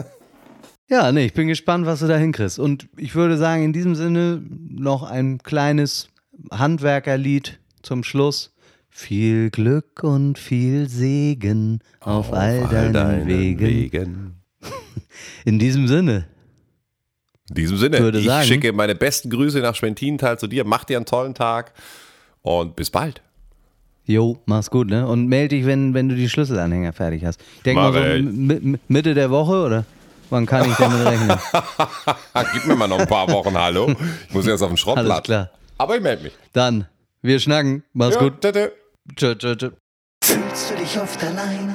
[0.88, 2.58] ja, nee, ich bin gespannt, was du da hinkriegst.
[2.58, 6.08] Und ich würde sagen, in diesem Sinne noch ein kleines
[6.50, 8.54] Handwerkerlied zum Schluss.
[8.94, 13.66] Viel Glück und viel Segen auf, auf all deinen, deinen Wegen.
[13.66, 14.41] Wegen.
[15.44, 16.26] In diesem Sinne.
[17.48, 20.64] In diesem Sinne, ich sagen, schicke meine besten Grüße nach Schwentintal zu dir.
[20.64, 21.72] Mach dir einen tollen Tag
[22.42, 23.22] und bis bald.
[24.04, 25.06] Jo, mach's gut, ne?
[25.06, 27.40] Und melde dich, wenn, wenn du die Schlüsselanhänger fertig hast.
[27.56, 29.84] Ich denke mal so Mitte der Woche, oder?
[30.30, 31.38] Wann kann ich damit rechnen?
[32.54, 33.94] Gib mir mal noch ein paar Wochen, hallo.
[34.28, 35.10] Ich muss erst auf den Schrottplatz.
[35.10, 35.50] Alles klar.
[35.78, 36.32] Aber ich melde mich.
[36.52, 36.86] Dann,
[37.20, 37.84] wir schnacken.
[37.92, 38.40] Mach's ja, gut.
[38.40, 39.70] Tschö, tschö, tschö.
[40.24, 41.74] Fühlst du dich oft allein?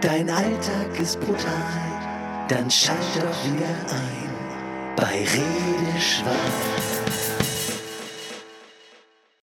[0.00, 1.89] Dein Alltag ist brutal
[2.50, 6.34] dann schalt doch wieder ein bei Redeschwall.